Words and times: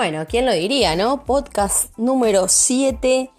Bueno, 0.00 0.24
¿quién 0.26 0.46
lo 0.46 0.52
diría, 0.54 0.96
no? 0.96 1.26
Podcast 1.26 1.92
número 1.98 2.48
7. 2.48 3.30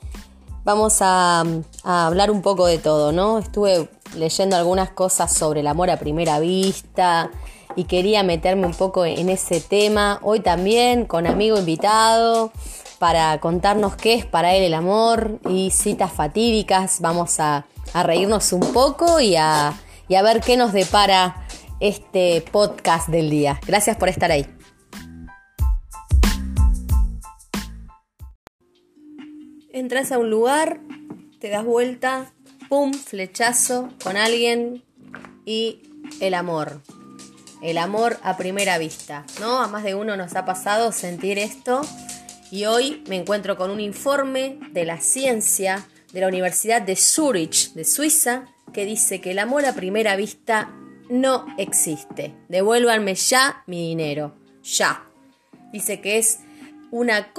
Vamos 0.63 0.99
a, 1.01 1.43
hablar 1.83 2.29
un 2.29 2.43
poco 2.43 2.67
de 2.67 2.77
todo, 2.77 3.11
¿no? 3.11 3.39
Estuve 3.39 3.89
leyendo 4.15 4.55
algunas 4.55 4.91
cosas 4.91 5.33
sobre 5.33 5.61
el 5.61 5.67
amor 5.67 5.89
a 5.89 5.97
primera 5.97 6.39
vista 6.39 7.31
y 7.75 7.85
quería 7.85 8.21
meterme 8.21 8.67
un 8.67 8.75
poco 8.75 9.07
en 9.07 9.29
ese 9.29 9.59
tema. 9.59 10.19
Hoy 10.21 10.41
también 10.41 11.05
con 11.05 11.25
amigo 11.25 11.57
invitado 11.57 12.51
para 12.99 13.39
contarnos 13.39 13.95
qué 13.95 14.13
es 14.13 14.27
para 14.27 14.53
él 14.53 14.61
el 14.61 14.75
amor 14.75 15.39
y 15.49 15.71
citas 15.71 16.11
fatídicas. 16.11 17.01
Vamos 17.01 17.39
a, 17.39 17.65
a 17.91 18.03
reírnos 18.03 18.53
un 18.53 18.71
poco 18.71 19.19
y 19.19 19.35
a, 19.35 19.73
y 20.07 20.13
a 20.13 20.21
ver 20.21 20.41
qué 20.41 20.57
nos 20.57 20.73
depara 20.73 21.43
este 21.79 22.45
podcast 22.51 23.07
del 23.07 23.31
día. 23.31 23.59
Gracias 23.65 23.97
por 23.97 24.09
estar 24.09 24.31
ahí. 24.31 24.45
Entras 29.73 30.11
a 30.11 30.17
un 30.17 30.29
lugar, 30.29 30.81
te 31.39 31.49
das 31.49 31.63
vuelta, 31.63 32.33
pum, 32.67 32.93
flechazo 32.93 33.89
con 34.03 34.17
alguien 34.17 34.83
y 35.45 35.79
el 36.19 36.33
amor. 36.33 36.81
El 37.61 37.77
amor 37.77 38.17
a 38.21 38.35
primera 38.35 38.77
vista, 38.77 39.25
¿no? 39.39 39.61
A 39.61 39.67
más 39.67 39.83
de 39.83 39.95
uno 39.95 40.17
nos 40.17 40.35
ha 40.35 40.43
pasado 40.43 40.91
sentir 40.91 41.37
esto 41.37 41.81
y 42.51 42.65
hoy 42.65 43.01
me 43.07 43.15
encuentro 43.15 43.55
con 43.55 43.71
un 43.71 43.79
informe 43.79 44.59
de 44.71 44.83
la 44.83 44.99
ciencia 44.99 45.87
de 46.11 46.19
la 46.19 46.27
Universidad 46.27 46.81
de 46.81 46.97
Zurich, 46.97 47.71
de 47.71 47.85
Suiza, 47.85 48.47
que 48.73 48.83
dice 48.83 49.21
que 49.21 49.31
el 49.31 49.39
amor 49.39 49.65
a 49.65 49.73
primera 49.73 50.17
vista 50.17 50.69
no 51.09 51.45
existe. 51.57 52.35
Devuélvanme 52.49 53.15
ya 53.15 53.63
mi 53.67 53.87
dinero. 53.87 54.35
Ya. 54.63 55.05
Dice 55.71 56.01
que 56.01 56.17
es 56.17 56.39
una, 56.91 57.33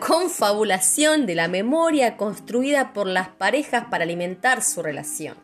confabulación 0.00 1.26
de 1.26 1.34
la 1.34 1.48
memoria 1.48 2.16
construida 2.16 2.92
por 2.92 3.06
las 3.06 3.28
parejas 3.28 3.86
para 3.90 4.04
alimentar 4.04 4.62
su 4.62 4.82
relación. 4.82 5.36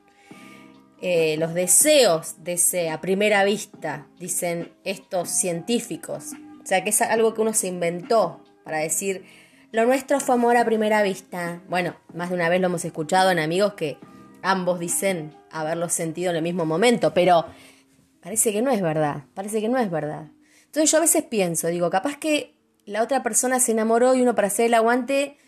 Eh, 1.01 1.37
los 1.39 1.55
deseos 1.55 2.45
de 2.45 2.91
a 2.91 3.01
primera 3.01 3.45
vista, 3.45 4.07
dicen 4.19 4.73
estos 4.85 5.31
científicos. 5.31 6.33
O 6.63 6.67
sea, 6.67 6.85
que 6.85 6.91
es 6.91 7.01
algo 7.01 7.33
que 7.33 7.41
uno 7.41 7.55
se 7.55 7.69
inventó 7.69 8.45
para 8.65 8.79
decir, 8.79 9.25
lo 9.73 9.87
nuestro 9.87 10.21
fue 10.21 10.35
amor 10.35 10.57
a 10.57 10.65
primera 10.65 11.03
vista. 11.03 11.63
Bueno, 11.69 11.95
más 12.13 12.29
de 12.29 12.35
una 12.35 12.49
vez 12.49 12.61
lo 12.61 12.67
hemos 12.67 12.85
escuchado 12.85 13.31
en 13.31 13.39
amigos 13.39 13.75
que 13.75 13.99
ambos 14.43 14.81
dicen 14.81 15.35
haberlo 15.51 15.89
sentido 15.89 16.31
en 16.31 16.37
el 16.37 16.43
mismo 16.43 16.67
momento, 16.67 17.15
pero 17.15 17.47
parece 18.21 18.53
que 18.53 18.63
no 18.63 18.71
es 18.71 18.83
verdad, 18.83 19.25
parece 19.35 19.61
que 19.61 19.69
no 19.69 19.79
es 19.79 19.91
verdad. 19.91 20.27
Entonces 20.67 20.91
yo 20.91 20.99
a 20.99 21.03
veces 21.03 21.23
pienso, 21.23 21.69
digo, 21.69 21.89
capaz 21.89 22.19
que 22.19 22.59
la 22.91 23.05
otra 23.05 23.23
persona 23.23 23.61
se 23.61 23.71
enamoró 23.71 24.17
y 24.17 24.23
uno 24.23 24.35
para 24.35 24.49
hacer 24.49 24.67
el 24.67 24.75
aguante, 24.75 25.39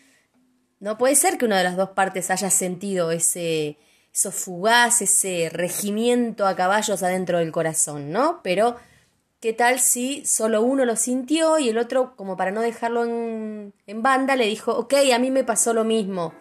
no 0.79 0.97
puede 0.97 1.15
ser 1.15 1.37
que 1.37 1.43
una 1.43 1.57
de 1.57 1.65
las 1.65 1.75
dos 1.75 1.89
partes 1.89 2.31
haya 2.31 2.49
sentido 2.49 3.11
ese, 3.11 3.77
eso 4.13 4.31
fugaz, 4.31 5.01
ese 5.01 5.49
regimiento 5.51 6.47
a 6.47 6.55
caballos 6.55 7.03
adentro 7.03 7.39
del 7.39 7.51
corazón, 7.51 8.11
¿no? 8.11 8.39
Pero, 8.43 8.77
¿qué 9.41 9.51
tal 9.51 9.81
si 9.81 10.25
solo 10.25 10.61
uno 10.61 10.85
lo 10.85 10.95
sintió 10.95 11.59
y 11.59 11.67
el 11.67 11.77
otro, 11.77 12.15
como 12.15 12.37
para 12.37 12.51
no 12.51 12.61
dejarlo 12.61 13.03
en, 13.03 13.73
en 13.87 14.01
banda, 14.01 14.37
le 14.37 14.45
dijo, 14.45 14.71
ok, 14.77 14.93
a 15.13 15.19
mí 15.19 15.29
me 15.29 15.43
pasó 15.43 15.73
lo 15.73 15.83
mismo? 15.83 16.33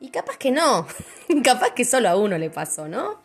Y 0.00 0.08
capaz 0.08 0.38
que 0.38 0.52
no, 0.52 0.86
capaz 1.44 1.72
que 1.72 1.84
solo 1.84 2.08
a 2.08 2.16
uno 2.16 2.38
le 2.38 2.48
pasó, 2.48 2.88
¿no? 2.88 3.20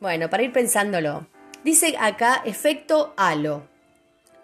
Bueno, 0.00 0.28
para 0.28 0.42
ir 0.42 0.52
pensándolo. 0.52 1.28
Dice 1.62 1.94
acá 1.96 2.42
efecto 2.44 3.14
halo. 3.16 3.75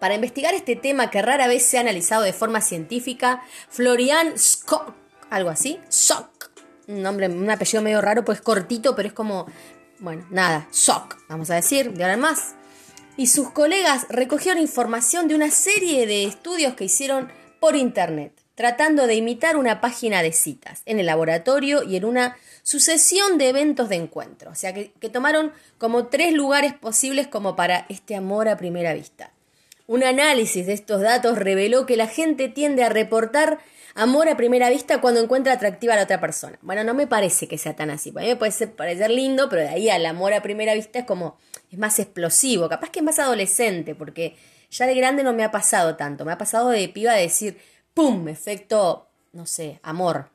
Para 0.02 0.16
investigar 0.16 0.52
este 0.52 0.74
tema 0.74 1.12
que 1.12 1.22
rara 1.22 1.46
vez 1.46 1.64
se 1.64 1.78
ha 1.78 1.80
analizado 1.80 2.24
de 2.24 2.32
forma 2.32 2.60
científica, 2.60 3.44
Florian 3.68 4.36
Scott, 4.36 4.96
algo 5.30 5.48
así, 5.48 5.78
Sock, 5.88 6.50
un 6.88 7.02
nombre, 7.02 7.28
un 7.28 7.48
apellido 7.48 7.84
medio 7.84 8.00
raro, 8.00 8.24
pues 8.24 8.40
cortito, 8.40 8.96
pero 8.96 9.06
es 9.06 9.14
como, 9.14 9.46
bueno, 10.00 10.26
nada, 10.30 10.66
Sock, 10.72 11.18
vamos 11.28 11.50
a 11.50 11.54
decir, 11.54 11.92
de 11.92 12.02
ahora 12.02 12.14
en 12.14 12.20
más. 12.20 12.56
Y 13.16 13.28
sus 13.28 13.52
colegas 13.52 14.06
recogieron 14.08 14.60
información 14.60 15.28
de 15.28 15.36
una 15.36 15.52
serie 15.52 16.04
de 16.08 16.24
estudios 16.24 16.74
que 16.74 16.86
hicieron 16.86 17.30
por 17.60 17.76
internet, 17.76 18.32
tratando 18.56 19.06
de 19.06 19.14
imitar 19.14 19.56
una 19.56 19.80
página 19.80 20.20
de 20.20 20.32
citas 20.32 20.82
en 20.84 20.98
el 20.98 21.06
laboratorio 21.06 21.84
y 21.84 21.94
en 21.94 22.06
una 22.06 22.36
sucesión 22.64 23.38
de 23.38 23.50
eventos 23.50 23.88
de 23.88 23.94
encuentro. 23.94 24.50
O 24.50 24.56
sea, 24.56 24.74
que, 24.74 24.90
que 24.98 25.10
tomaron 25.10 25.52
como 25.78 26.08
tres 26.08 26.32
lugares 26.32 26.74
posibles 26.74 27.28
como 27.28 27.54
para 27.54 27.86
este 27.88 28.16
amor 28.16 28.48
a 28.48 28.56
primera 28.56 28.94
vista. 28.94 29.30
Un 29.92 30.02
análisis 30.04 30.64
de 30.64 30.72
estos 30.72 31.02
datos 31.02 31.36
reveló 31.38 31.84
que 31.84 31.98
la 31.98 32.06
gente 32.06 32.48
tiende 32.48 32.82
a 32.82 32.88
reportar 32.88 33.58
amor 33.94 34.26
a 34.30 34.38
primera 34.38 34.70
vista 34.70 35.02
cuando 35.02 35.20
encuentra 35.20 35.52
atractiva 35.52 35.92
a 35.92 35.96
la 35.96 36.04
otra 36.04 36.18
persona. 36.18 36.58
Bueno, 36.62 36.82
no 36.82 36.94
me 36.94 37.06
parece 37.06 37.46
que 37.46 37.58
sea 37.58 37.76
tan 37.76 37.90
así. 37.90 38.08
A 38.08 38.20
mí 38.20 38.28
me 38.28 38.36
puede 38.36 38.68
parecer 38.68 39.10
lindo, 39.10 39.50
pero 39.50 39.60
de 39.60 39.68
ahí 39.68 39.90
al 39.90 40.06
amor 40.06 40.32
a 40.32 40.40
primera 40.40 40.72
vista 40.72 41.00
es 41.00 41.04
como, 41.04 41.36
es 41.70 41.78
más 41.78 41.98
explosivo. 41.98 42.70
Capaz 42.70 42.88
que 42.88 43.00
es 43.00 43.04
más 43.04 43.18
adolescente, 43.18 43.94
porque 43.94 44.34
ya 44.70 44.86
de 44.86 44.94
grande 44.94 45.24
no 45.24 45.34
me 45.34 45.44
ha 45.44 45.50
pasado 45.50 45.94
tanto. 45.94 46.24
Me 46.24 46.32
ha 46.32 46.38
pasado 46.38 46.70
de 46.70 46.88
piba 46.88 47.12
de 47.12 47.20
decir, 47.20 47.60
¡pum! 47.92 48.28
Efecto, 48.28 49.10
no 49.34 49.44
sé, 49.44 49.78
amor. 49.82 50.30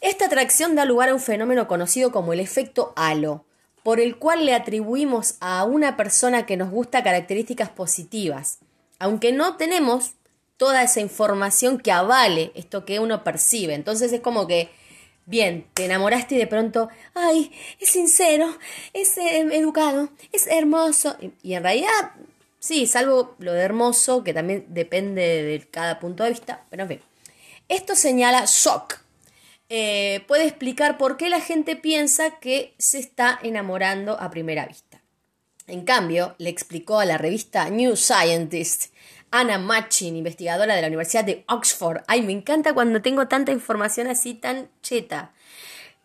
Esta 0.00 0.26
atracción 0.26 0.74
da 0.74 0.84
lugar 0.84 1.10
a 1.10 1.14
un 1.14 1.20
fenómeno 1.20 1.68
conocido 1.68 2.10
como 2.10 2.32
el 2.32 2.40
efecto 2.40 2.92
halo 2.96 3.44
por 3.84 4.00
el 4.00 4.16
cual 4.16 4.46
le 4.46 4.54
atribuimos 4.54 5.36
a 5.40 5.62
una 5.64 5.96
persona 5.96 6.46
que 6.46 6.56
nos 6.56 6.70
gusta 6.70 7.04
características 7.04 7.68
positivas, 7.68 8.58
aunque 9.04 9.32
no 9.32 9.56
tenemos 9.56 10.14
toda 10.56 10.82
esa 10.82 11.00
información 11.00 11.78
que 11.78 11.92
avale 11.92 12.52
esto 12.54 12.86
que 12.86 13.00
uno 13.00 13.22
percibe. 13.22 13.74
Entonces 13.74 14.10
es 14.14 14.20
como 14.22 14.46
que, 14.46 14.70
bien, 15.26 15.66
te 15.74 15.84
enamoraste 15.84 16.36
y 16.36 16.38
de 16.38 16.46
pronto, 16.46 16.88
ay, 17.12 17.52
es 17.80 17.90
sincero, 17.90 18.48
es 18.94 19.18
eh, 19.18 19.40
educado, 19.52 20.08
es 20.32 20.46
hermoso. 20.46 21.18
Y, 21.42 21.52
en 21.52 21.62
realidad, 21.62 22.12
sí, 22.58 22.86
salvo 22.86 23.34
lo 23.40 23.52
de 23.52 23.60
hermoso, 23.60 24.24
que 24.24 24.32
también 24.32 24.64
depende 24.70 25.42
de 25.42 25.60
cada 25.70 26.00
punto 26.00 26.24
de 26.24 26.30
vista, 26.30 26.64
pero 26.70 26.84
en 26.84 26.88
fin. 26.88 27.00
Esto 27.68 27.94
señala 27.94 28.44
shock 28.46 29.00
eh, 29.68 30.24
puede 30.26 30.46
explicar 30.46 30.96
por 30.96 31.18
qué 31.18 31.28
la 31.28 31.42
gente 31.42 31.76
piensa 31.76 32.38
que 32.38 32.74
se 32.78 32.98
está 32.98 33.38
enamorando 33.42 34.18
a 34.18 34.30
primera 34.30 34.64
vista. 34.64 35.02
En 35.66 35.84
cambio, 35.84 36.34
le 36.38 36.48
explicó 36.48 37.00
a 37.00 37.04
la 37.04 37.18
revista 37.18 37.68
New 37.68 37.96
Scientist 37.96 38.93
Anna 39.36 39.58
Machin, 39.58 40.14
investigadora 40.14 40.76
de 40.76 40.80
la 40.80 40.86
Universidad 40.86 41.24
de 41.24 41.44
Oxford. 41.48 42.02
Ay, 42.06 42.22
me 42.22 42.30
encanta 42.30 42.72
cuando 42.72 43.02
tengo 43.02 43.26
tanta 43.26 43.50
información 43.50 44.06
así 44.06 44.34
tan 44.34 44.70
cheta. 44.80 45.32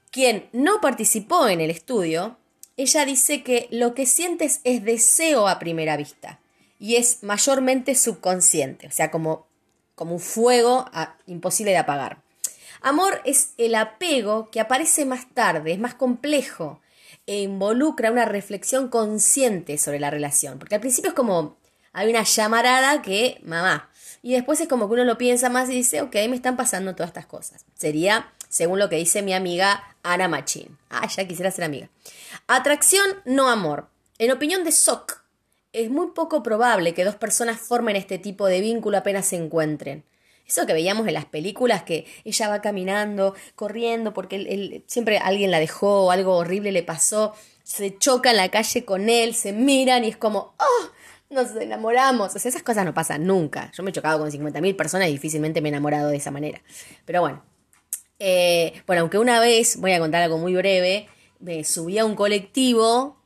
Quien 0.09 0.49
no 0.51 0.81
participó 0.81 1.47
en 1.47 1.61
el 1.61 1.69
estudio, 1.69 2.37
ella 2.75 3.05
dice 3.05 3.43
que 3.43 3.67
lo 3.69 3.93
que 3.93 4.07
sientes 4.07 4.61
es 4.63 4.83
deseo 4.83 5.47
a 5.47 5.59
primera 5.59 5.95
vista 5.95 6.39
y 6.79 6.95
es 6.95 7.21
mayormente 7.21 7.93
subconsciente, 7.93 8.87
o 8.87 8.91
sea, 8.91 9.11
como, 9.11 9.45
como 9.93 10.13
un 10.13 10.19
fuego 10.19 10.85
ah, 10.91 11.15
imposible 11.27 11.71
de 11.71 11.77
apagar. 11.77 12.23
Amor 12.81 13.21
es 13.25 13.53
el 13.59 13.75
apego 13.75 14.49
que 14.49 14.59
aparece 14.59 15.05
más 15.05 15.29
tarde, 15.35 15.73
es 15.73 15.79
más 15.79 15.93
complejo 15.93 16.81
e 17.27 17.43
involucra 17.43 18.09
una 18.09 18.25
reflexión 18.25 18.87
consciente 18.87 19.77
sobre 19.77 19.99
la 19.99 20.09
relación. 20.09 20.57
Porque 20.57 20.73
al 20.73 20.81
principio 20.81 21.09
es 21.09 21.15
como, 21.15 21.58
hay 21.93 22.09
una 22.09 22.23
llamarada 22.23 23.01
que, 23.01 23.39
mamá. 23.43 23.89
Y 24.21 24.33
después 24.33 24.59
es 24.59 24.67
como 24.67 24.87
que 24.87 24.93
uno 24.95 25.05
lo 25.05 25.17
piensa 25.17 25.49
más 25.49 25.69
y 25.69 25.73
dice, 25.73 26.01
ok, 26.01 26.13
me 26.29 26.35
están 26.35 26.57
pasando 26.57 26.93
todas 26.93 27.09
estas 27.09 27.25
cosas. 27.25 27.65
Sería, 27.75 28.33
según 28.49 28.79
lo 28.79 28.89
que 28.89 28.97
dice 28.97 29.21
mi 29.21 29.33
amiga 29.33 29.95
Ana 30.03 30.27
Machín. 30.27 30.77
Ah, 30.89 31.07
ya 31.07 31.27
quisiera 31.27 31.51
ser 31.51 31.65
amiga. 31.65 31.89
Atracción, 32.47 33.05
no 33.25 33.49
amor. 33.49 33.87
En 34.17 34.31
opinión 34.31 34.63
de 34.63 34.71
Sock, 34.71 35.21
es 35.71 35.89
muy 35.89 36.07
poco 36.07 36.43
probable 36.43 36.93
que 36.93 37.05
dos 37.05 37.15
personas 37.15 37.59
formen 37.59 37.95
este 37.95 38.17
tipo 38.17 38.47
de 38.47 38.59
vínculo 38.59 38.97
apenas 38.97 39.27
se 39.27 39.37
encuentren. 39.37 40.03
Eso 40.47 40.65
que 40.65 40.73
veíamos 40.73 41.07
en 41.07 41.13
las 41.13 41.25
películas, 41.25 41.83
que 41.83 42.07
ella 42.23 42.49
va 42.49 42.59
caminando, 42.59 43.35
corriendo, 43.55 44.15
porque 44.15 44.37
él, 44.37 44.83
siempre 44.87 45.19
alguien 45.19 45.51
la 45.51 45.59
dejó 45.59 46.09
algo 46.09 46.37
horrible 46.37 46.71
le 46.71 46.81
pasó, 46.81 47.35
se 47.63 47.95
choca 47.99 48.31
en 48.31 48.37
la 48.37 48.49
calle 48.49 48.83
con 48.83 49.09
él, 49.09 49.35
se 49.35 49.53
miran 49.53 50.03
y 50.03 50.09
es 50.09 50.17
como, 50.17 50.55
¡oh! 50.57 50.89
Nos 51.29 51.55
enamoramos. 51.55 52.35
O 52.35 52.39
sea, 52.39 52.49
esas 52.49 52.63
cosas 52.63 52.85
no 52.85 52.93
pasan 52.93 53.25
nunca. 53.25 53.71
Yo 53.73 53.83
me 53.83 53.91
he 53.91 53.93
chocado 53.93 54.19
con 54.19 54.31
50.000 54.31 54.75
personas 54.75 55.09
y 55.09 55.11
difícilmente 55.11 55.61
me 55.61 55.69
he 55.69 55.71
enamorado 55.71 56.09
de 56.09 56.17
esa 56.17 56.31
manera. 56.31 56.61
Pero 57.05 57.21
bueno. 57.21 57.43
Eh, 58.19 58.81
bueno, 58.85 59.01
aunque 59.01 59.17
una 59.17 59.39
vez, 59.39 59.77
voy 59.77 59.93
a 59.93 59.99
contar 59.99 60.21
algo 60.21 60.37
muy 60.37 60.53
breve, 60.53 61.07
me 61.39 61.63
subí 61.63 61.97
a 61.97 62.05
un 62.05 62.15
colectivo 62.15 63.17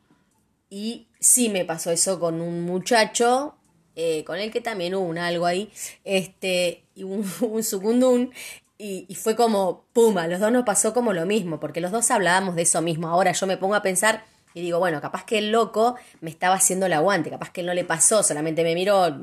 y 0.69 1.07
sí 1.19 1.49
me 1.49 1.65
pasó 1.65 1.89
eso 1.89 2.19
con 2.19 2.41
un 2.41 2.61
muchacho 2.61 3.55
eh, 3.95 4.23
con 4.23 4.39
el 4.39 4.51
que 4.51 4.59
también 4.59 4.95
hubo 4.95 5.05
un 5.05 5.19
algo 5.19 5.45
ahí, 5.45 5.71
este, 6.03 6.83
y 6.95 7.03
un, 7.03 7.23
un 7.41 8.31
y, 8.79 9.05
y, 9.07 9.15
fue 9.15 9.35
como, 9.35 9.85
puma, 9.93 10.27
los 10.27 10.39
dos 10.39 10.51
nos 10.51 10.63
pasó 10.63 10.93
como 10.93 11.13
lo 11.13 11.25
mismo, 11.27 11.59
porque 11.59 11.79
los 11.79 11.91
dos 11.91 12.09
hablábamos 12.09 12.55
de 12.55 12.63
eso 12.63 12.81
mismo. 12.81 13.07
Ahora 13.07 13.31
yo 13.31 13.45
me 13.45 13.55
pongo 13.55 13.75
a 13.75 13.83
pensar 13.83 14.25
y 14.53 14.61
digo, 14.61 14.79
bueno, 14.79 15.01
capaz 15.01 15.25
que 15.25 15.37
el 15.37 15.51
loco 15.51 15.95
me 16.21 16.29
estaba 16.29 16.55
haciendo 16.55 16.85
el 16.85 16.93
aguante, 16.93 17.29
capaz 17.29 17.51
que 17.51 17.61
él 17.61 17.67
no 17.67 17.73
le 17.73 17.83
pasó, 17.83 18.23
solamente 18.23 18.63
me 18.63 18.75
miró, 18.75 19.15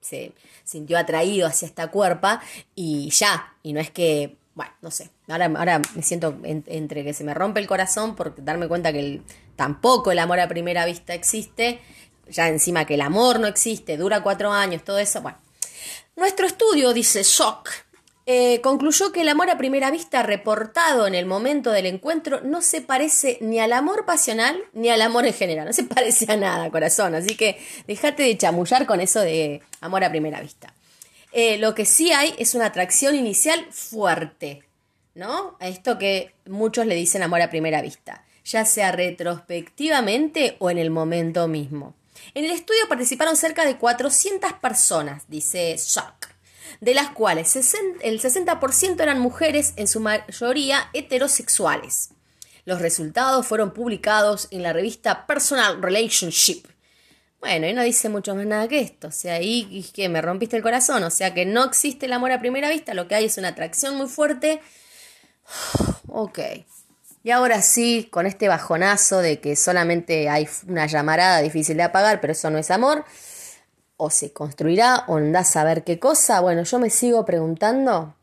se 0.00 0.32
sintió 0.64 0.98
atraído 0.98 1.46
hacia 1.46 1.66
esta 1.66 1.88
cuerpa 1.88 2.40
y 2.74 3.10
ya, 3.10 3.54
y 3.62 3.72
no 3.72 3.80
es 3.80 3.90
que, 3.90 4.36
bueno, 4.54 4.72
no 4.82 4.90
sé, 4.90 5.10
ahora, 5.28 5.46
ahora 5.46 5.82
me 5.94 6.02
siento 6.02 6.36
entre 6.44 7.04
que 7.04 7.14
se 7.14 7.24
me 7.24 7.34
rompe 7.34 7.60
el 7.60 7.66
corazón 7.66 8.16
por 8.16 8.42
darme 8.44 8.68
cuenta 8.68 8.92
que 8.92 9.22
tampoco 9.54 10.12
el 10.12 10.18
amor 10.18 10.40
a 10.40 10.48
primera 10.48 10.84
vista 10.84 11.14
existe, 11.14 11.80
ya 12.28 12.48
encima 12.48 12.84
que 12.84 12.94
el 12.94 13.00
amor 13.00 13.38
no 13.40 13.46
existe, 13.46 13.96
dura 13.96 14.22
cuatro 14.22 14.52
años, 14.52 14.82
todo 14.84 14.98
eso, 14.98 15.20
bueno. 15.22 15.38
Nuestro 16.16 16.46
estudio, 16.46 16.94
dice 16.94 17.22
Shock, 17.22 17.68
eh, 18.28 18.60
concluyó 18.60 19.12
que 19.12 19.20
el 19.20 19.28
amor 19.28 19.50
a 19.50 19.56
primera 19.56 19.92
vista 19.92 20.24
reportado 20.24 21.06
en 21.06 21.14
el 21.14 21.26
momento 21.26 21.70
del 21.70 21.86
encuentro 21.86 22.40
no 22.40 22.60
se 22.60 22.80
parece 22.80 23.38
ni 23.40 23.60
al 23.60 23.72
amor 23.72 24.04
pasional 24.04 24.60
ni 24.72 24.88
al 24.88 25.00
amor 25.00 25.26
en 25.26 25.32
general. 25.32 25.66
No 25.66 25.72
se 25.72 25.84
parece 25.84 26.30
a 26.32 26.36
nada, 26.36 26.68
corazón. 26.72 27.14
Así 27.14 27.36
que 27.36 27.60
déjate 27.86 28.24
de 28.24 28.36
chamullar 28.36 28.84
con 28.86 29.00
eso 29.00 29.20
de 29.20 29.62
amor 29.80 30.02
a 30.02 30.10
primera 30.10 30.40
vista. 30.40 30.74
Eh, 31.30 31.58
lo 31.58 31.76
que 31.76 31.84
sí 31.84 32.12
hay 32.12 32.34
es 32.36 32.56
una 32.56 32.66
atracción 32.66 33.14
inicial 33.14 33.64
fuerte, 33.70 34.64
¿no? 35.14 35.56
A 35.60 35.68
esto 35.68 35.96
que 35.96 36.34
muchos 36.46 36.86
le 36.86 36.96
dicen 36.96 37.22
amor 37.22 37.42
a 37.42 37.50
primera 37.50 37.80
vista, 37.80 38.24
ya 38.44 38.64
sea 38.64 38.90
retrospectivamente 38.90 40.56
o 40.58 40.70
en 40.70 40.78
el 40.78 40.90
momento 40.90 41.46
mismo. 41.46 41.94
En 42.34 42.44
el 42.44 42.50
estudio 42.50 42.88
participaron 42.88 43.36
cerca 43.36 43.64
de 43.64 43.76
400 43.76 44.54
personas, 44.54 45.24
dice 45.28 45.76
Shock 45.78 46.25
de 46.80 46.94
las 46.94 47.10
cuales 47.10 47.56
el 48.02 48.20
60% 48.20 49.00
eran 49.00 49.20
mujeres, 49.20 49.72
en 49.76 49.88
su 49.88 50.00
mayoría 50.00 50.88
heterosexuales. 50.92 52.10
Los 52.64 52.80
resultados 52.80 53.46
fueron 53.46 53.72
publicados 53.72 54.48
en 54.50 54.62
la 54.62 54.72
revista 54.72 55.26
Personal 55.26 55.80
Relationship. 55.80 56.64
Bueno, 57.40 57.68
y 57.68 57.72
no 57.72 57.82
dice 57.82 58.08
mucho 58.08 58.34
más 58.34 58.44
nada 58.46 58.66
que 58.66 58.80
esto. 58.80 59.08
O 59.08 59.12
sea, 59.12 59.34
ahí 59.34 59.88
que 59.94 60.08
me 60.08 60.20
rompiste 60.20 60.56
el 60.56 60.62
corazón. 60.62 61.04
O 61.04 61.10
sea, 61.10 61.32
que 61.32 61.46
no 61.46 61.64
existe 61.64 62.06
el 62.06 62.12
amor 62.12 62.32
a 62.32 62.40
primera 62.40 62.68
vista, 62.68 62.92
lo 62.92 63.06
que 63.06 63.14
hay 63.14 63.26
es 63.26 63.38
una 63.38 63.48
atracción 63.48 63.96
muy 63.96 64.08
fuerte. 64.08 64.60
Ok. 66.08 66.38
Y 67.22 67.30
ahora 67.32 67.60
sí, 67.60 68.08
con 68.10 68.24
este 68.24 68.48
bajonazo 68.48 69.18
de 69.18 69.40
que 69.40 69.54
solamente 69.56 70.28
hay 70.28 70.48
una 70.66 70.86
llamarada 70.86 71.42
difícil 71.42 71.76
de 71.76 71.82
apagar, 71.82 72.20
pero 72.20 72.32
eso 72.32 72.48
no 72.50 72.58
es 72.58 72.70
amor 72.70 73.04
o 73.96 74.10
se 74.10 74.32
construirá 74.32 75.04
o 75.08 75.16
andás 75.16 75.48
a 75.50 75.52
saber 75.52 75.84
qué 75.84 75.98
cosa. 75.98 76.40
Bueno, 76.40 76.62
yo 76.62 76.78
me 76.78 76.90
sigo 76.90 77.24
preguntando 77.24 78.14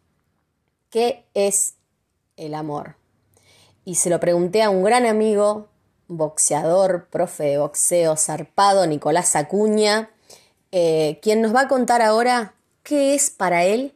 qué 0.90 1.26
es 1.34 1.76
el 2.38 2.54
amor. 2.54 2.96
Y 3.86 3.96
se 3.96 4.10
lo 4.10 4.20
pregunté 4.20 4.64
a 4.64 4.70
un 4.70 4.84
gran 4.84 5.06
amigo, 5.06 5.68
boxeador, 6.08 7.08
profe 7.10 7.44
de 7.44 7.58
boxeo, 7.58 8.16
zarpado, 8.16 8.86
Nicolás 8.88 9.36
Acuña, 9.36 10.12
eh, 10.72 11.20
quien 11.22 11.42
nos 11.42 11.54
va 11.54 11.62
a 11.62 11.68
contar 11.68 12.02
ahora 12.02 12.56
qué 12.84 13.14
es 13.14 13.30
para 13.30 13.64
él 13.64 13.94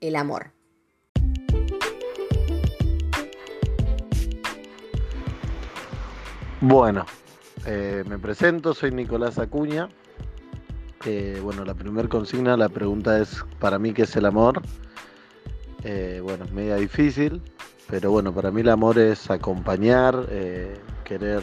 el 0.00 0.16
amor. 0.16 0.52
Bueno, 6.60 7.06
eh, 7.66 8.02
me 8.06 8.18
presento, 8.18 8.74
soy 8.74 8.90
Nicolás 8.90 9.38
Acuña, 9.38 9.88
bueno, 11.42 11.64
la 11.64 11.74
primera 11.74 12.08
consigna, 12.08 12.56
la 12.56 12.68
pregunta 12.68 13.18
es, 13.18 13.44
para 13.58 13.78
mí, 13.78 13.92
¿qué 13.92 14.02
es 14.02 14.16
el 14.16 14.26
amor? 14.26 14.62
Eh, 15.84 16.20
bueno, 16.22 16.44
es 16.44 16.52
media 16.52 16.76
difícil, 16.76 17.40
pero 17.88 18.10
bueno, 18.10 18.34
para 18.34 18.50
mí 18.50 18.62
el 18.62 18.68
amor 18.68 18.98
es 18.98 19.30
acompañar, 19.30 20.26
eh, 20.28 20.76
querer 21.04 21.42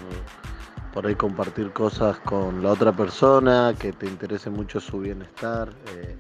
por 0.93 1.07
ahí 1.07 1.15
compartir 1.15 1.71
cosas 1.71 2.19
con 2.19 2.61
la 2.61 2.71
otra 2.71 2.91
persona, 2.91 3.73
que 3.77 3.91
te 3.93 4.07
interese 4.07 4.49
mucho 4.49 4.79
su 4.79 4.99
bienestar. 4.99 5.73
Eh, 5.93 6.15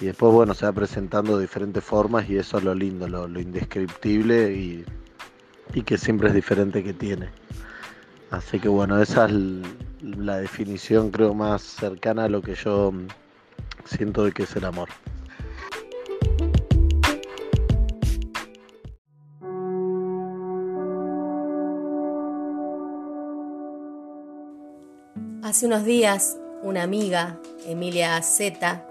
y 0.00 0.06
después, 0.06 0.32
bueno, 0.32 0.54
se 0.54 0.64
va 0.66 0.72
presentando 0.72 1.36
de 1.36 1.42
diferentes 1.42 1.84
formas 1.84 2.28
y 2.28 2.38
eso 2.38 2.58
es 2.58 2.64
lo 2.64 2.74
lindo, 2.74 3.06
lo, 3.06 3.26
indescriptible 3.38 4.52
y 5.74 5.82
que 5.82 5.98
siempre 5.98 6.28
es 6.28 6.34
diferente 6.34 6.82
que 6.82 6.94
tiene. 6.94 7.28
Así 8.30 8.60
que 8.60 8.68
bueno, 8.68 9.02
esa 9.02 9.26
es 9.26 9.32
la 10.02 10.36
definición 10.36 11.10
creo 11.10 11.34
más 11.34 11.62
cercana 11.62 12.24
a 12.24 12.28
lo 12.28 12.42
que 12.42 12.54
yo 12.54 12.92
siento 13.84 14.24
de 14.24 14.32
que 14.32 14.44
es 14.44 14.54
el 14.54 14.64
amor. 14.64 14.88
Hace 25.42 25.66
unos 25.66 25.84
días, 25.84 26.38
una 26.62 26.84
amiga, 26.84 27.40
Emilia 27.66 28.22
Z, 28.22 28.86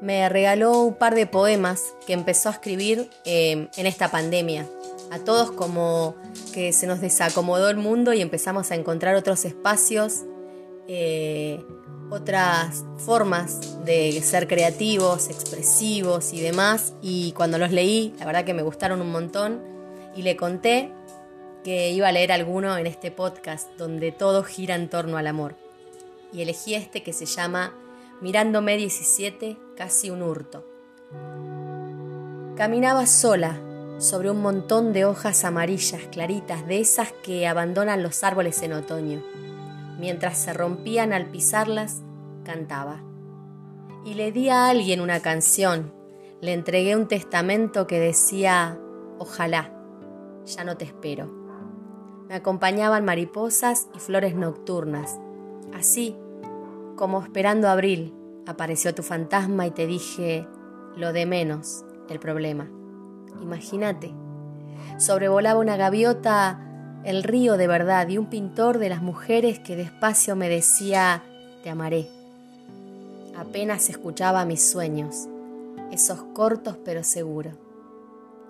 me 0.00 0.28
regaló 0.28 0.80
un 0.80 0.94
par 0.94 1.14
de 1.14 1.28
poemas 1.28 1.94
que 2.08 2.12
empezó 2.12 2.48
a 2.48 2.52
escribir 2.52 3.08
eh, 3.24 3.68
en 3.76 3.86
esta 3.86 4.10
pandemia. 4.10 4.66
A 5.12 5.18
todos 5.18 5.52
como 5.52 6.16
que 6.52 6.72
se 6.72 6.88
nos 6.88 7.00
desacomodó 7.00 7.68
el 7.68 7.76
mundo 7.76 8.12
y 8.12 8.20
empezamos 8.20 8.72
a 8.72 8.74
encontrar 8.74 9.14
otros 9.14 9.44
espacios 9.44 10.22
eh, 10.88 11.64
otras 12.10 12.84
formas 12.98 13.82
de 13.84 14.20
ser 14.20 14.46
creativos, 14.46 15.30
expresivos 15.30 16.34
y 16.34 16.40
demás. 16.40 16.92
Y 17.00 17.32
cuando 17.32 17.56
los 17.56 17.70
leí, 17.70 18.14
la 18.18 18.26
verdad 18.26 18.44
que 18.44 18.52
me 18.52 18.62
gustaron 18.62 19.00
un 19.00 19.10
montón. 19.10 19.62
Y 20.14 20.22
le 20.22 20.36
conté 20.36 20.92
que 21.64 21.90
iba 21.90 22.08
a 22.08 22.12
leer 22.12 22.32
alguno 22.32 22.76
en 22.76 22.86
este 22.86 23.10
podcast 23.10 23.70
donde 23.78 24.12
todo 24.12 24.42
gira 24.42 24.74
en 24.74 24.90
torno 24.90 25.16
al 25.16 25.26
amor. 25.26 25.54
Y 26.32 26.42
elegí 26.42 26.74
este 26.74 27.02
que 27.02 27.14
se 27.14 27.24
llama 27.24 27.74
Mirándome 28.20 28.76
17, 28.76 29.56
casi 29.74 30.10
un 30.10 30.22
hurto. 30.22 30.66
Caminaba 32.56 33.06
sola 33.06 33.58
sobre 34.02 34.30
un 34.30 34.42
montón 34.42 34.92
de 34.92 35.04
hojas 35.04 35.44
amarillas 35.44 36.02
claritas 36.10 36.66
de 36.66 36.80
esas 36.80 37.12
que 37.22 37.46
abandonan 37.46 38.02
los 38.02 38.24
árboles 38.24 38.62
en 38.62 38.72
otoño 38.72 39.22
mientras 40.02 40.36
se 40.36 40.52
rompían 40.52 41.12
al 41.12 41.26
pisarlas, 41.26 42.02
cantaba. 42.44 43.04
Y 44.04 44.14
le 44.14 44.32
di 44.32 44.48
a 44.48 44.68
alguien 44.68 45.00
una 45.00 45.20
canción, 45.20 45.94
le 46.40 46.52
entregué 46.52 46.96
un 46.96 47.06
testamento 47.06 47.86
que 47.86 48.00
decía, 48.00 48.80
ojalá, 49.20 49.72
ya 50.44 50.64
no 50.64 50.76
te 50.76 50.86
espero. 50.86 51.32
Me 52.28 52.34
acompañaban 52.34 53.04
mariposas 53.04 53.88
y 53.94 54.00
flores 54.00 54.34
nocturnas. 54.34 55.20
Así, 55.72 56.16
como 56.96 57.22
esperando 57.22 57.68
abril, 57.68 58.12
apareció 58.44 58.96
tu 58.96 59.04
fantasma 59.04 59.68
y 59.68 59.70
te 59.70 59.86
dije, 59.86 60.48
lo 60.96 61.12
de 61.12 61.26
menos, 61.26 61.84
el 62.08 62.18
problema. 62.18 62.68
Imagínate, 63.40 64.12
sobrevolaba 64.98 65.60
una 65.60 65.76
gaviota 65.76 66.58
el 67.04 67.24
río 67.24 67.56
de 67.56 67.66
verdad 67.66 68.08
y 68.08 68.18
un 68.18 68.26
pintor 68.26 68.78
de 68.78 68.88
las 68.88 69.02
mujeres 69.02 69.58
que 69.58 69.76
despacio 69.76 70.36
me 70.36 70.48
decía, 70.48 71.22
te 71.62 71.70
amaré. 71.70 72.08
Apenas 73.36 73.88
escuchaba 73.88 74.44
mis 74.44 74.70
sueños, 74.70 75.28
esos 75.90 76.22
cortos 76.34 76.76
pero 76.84 77.02
seguros. 77.02 77.54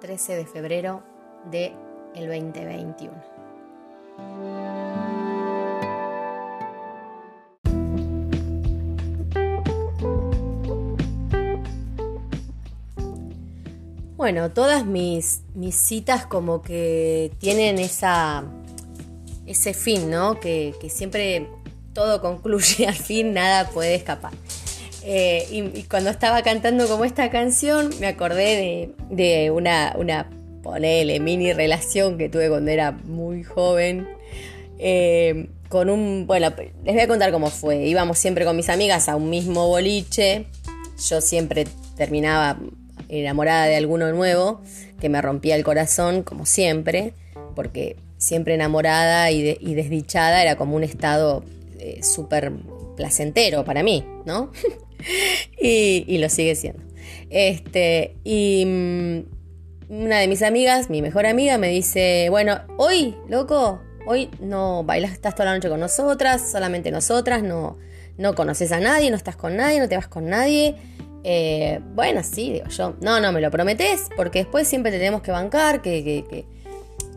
13 0.01 0.37
de 0.37 0.47
febrero 0.47 1.03
de 1.51 1.73
el 2.15 2.27
2021. 2.27 4.92
Bueno, 14.23 14.53
todas 14.53 14.87
mis, 14.87 15.41
mis 15.57 15.75
citas 15.75 16.27
como 16.27 16.63
que 16.63 17.33
tienen 17.41 17.81
esa, 17.81 18.45
ese 19.49 19.75
fin, 19.75 20.11
¿no? 20.11 20.39
Que, 20.39 20.77
siempre 20.91 21.49
todo 21.93 22.21
concluye 22.21 22.87
al 22.87 22.95
fin, 22.95 23.33
nada 23.33 23.69
puede 23.71 23.97
escapar. 23.97 24.33
Eh, 25.03 25.49
y, 25.51 25.83
cuando 25.91 26.09
estaba 26.11 26.41
cantando 26.43 26.87
como 26.87 27.05
esta 27.05 27.31
canción, 27.31 27.91
me 27.99 28.07
acordé 28.07 28.95
de, 29.11 29.51
una, 29.51 29.93
una, 29.99 30.31
ponele, 30.63 31.19
mini 31.19 31.53
relación 31.53 32.17
que 32.17 32.29
tuve 32.29 32.49
cuando 32.49 32.71
era 32.71 32.93
muy 32.93 33.43
joven. 33.43 34.07
Eh, 34.79 35.49
con 35.69 35.91
un, 35.91 36.29
bueno, 36.29 36.53
les 36.85 36.95
voy 36.95 37.03
a 37.03 37.09
contar 37.09 37.33
cómo 37.33 37.51
fue. 37.51 37.89
Íbamos 37.89 38.21
siempre 38.21 38.45
con 38.45 38.55
mis 38.55 38.69
amigas 38.69 39.09
a 39.09 39.17
un 39.17 39.31
mismo 39.31 39.67
boliche. 39.67 40.47
Yo 41.09 41.21
siempre 41.21 41.67
terminaba 41.97 42.57
enamorada 43.21 43.67
de 43.67 43.77
alguno 43.77 44.11
nuevo 44.13 44.61
que 45.01 45.09
me 45.09 45.21
rompía 45.21 45.57
el 45.57 45.65
corazón, 45.65 46.23
como 46.23 46.47
siempre, 46.47 47.15
porque 47.55 47.97
siempre 48.17 48.55
enamorada 48.55 49.31
y, 49.31 49.43
desdichada 49.75 50.43
era 50.43 50.57
como 50.57 50.77
un 50.77 50.85
estado 50.85 51.45
eh, 51.79 52.01
súper 52.03 52.53
placentero 52.97 53.65
para 53.65 53.83
mí, 53.83 54.05
¿no? 54.25 54.53
y, 55.61 56.19
lo 56.19 56.29
sigue 56.29 56.55
siendo. 56.55 56.83
Este, 57.31 58.17
y 58.25 58.65
mm, 58.67 60.03
una 60.03 60.19
de 60.19 60.29
mis 60.29 60.43
amigas, 60.43 60.89
mi 60.89 61.03
mejor 61.03 61.27
amiga, 61.27 61.59
me 61.59 61.69
dice, 61.69 62.29
bueno, 62.31 62.61
hoy, 62.77 63.17
loco, 63.29 63.81
hoy 64.07 64.31
no 64.41 64.85
bailas, 64.85 65.13
estás 65.13 65.35
toda 65.35 65.47
la 65.47 65.55
noche 65.55 65.69
con 65.69 65.81
nosotras, 65.81 66.51
solamente 66.51 66.91
nosotras, 66.91 67.43
no, 67.43 67.77
no 68.17 68.35
conoces 68.35 68.73
a 68.73 68.81
nadie, 68.81 69.11
no 69.11 69.17
estás 69.17 69.37
con 69.37 69.57
nadie, 69.57 69.81
no 69.81 69.89
te 69.89 69.97
vas 69.97 70.09
con 70.09 70.29
nadie 70.29 70.77
Eh, 71.25 71.81
bueno, 71.95 72.23
sí, 72.23 72.53
digo 72.53 72.69
yo. 72.69 72.97
No, 73.01 73.21
no, 73.21 73.33
me 73.33 73.41
lo 73.41 73.51
prometés, 73.51 74.09
porque 74.17 74.41
después 74.41 74.69
siempre 74.69 74.91
tenemos 74.91 75.23
que 75.23 75.31
bancar, 75.31 75.83
que, 75.83 76.03
que, 76.03 76.25
que, 76.29 76.47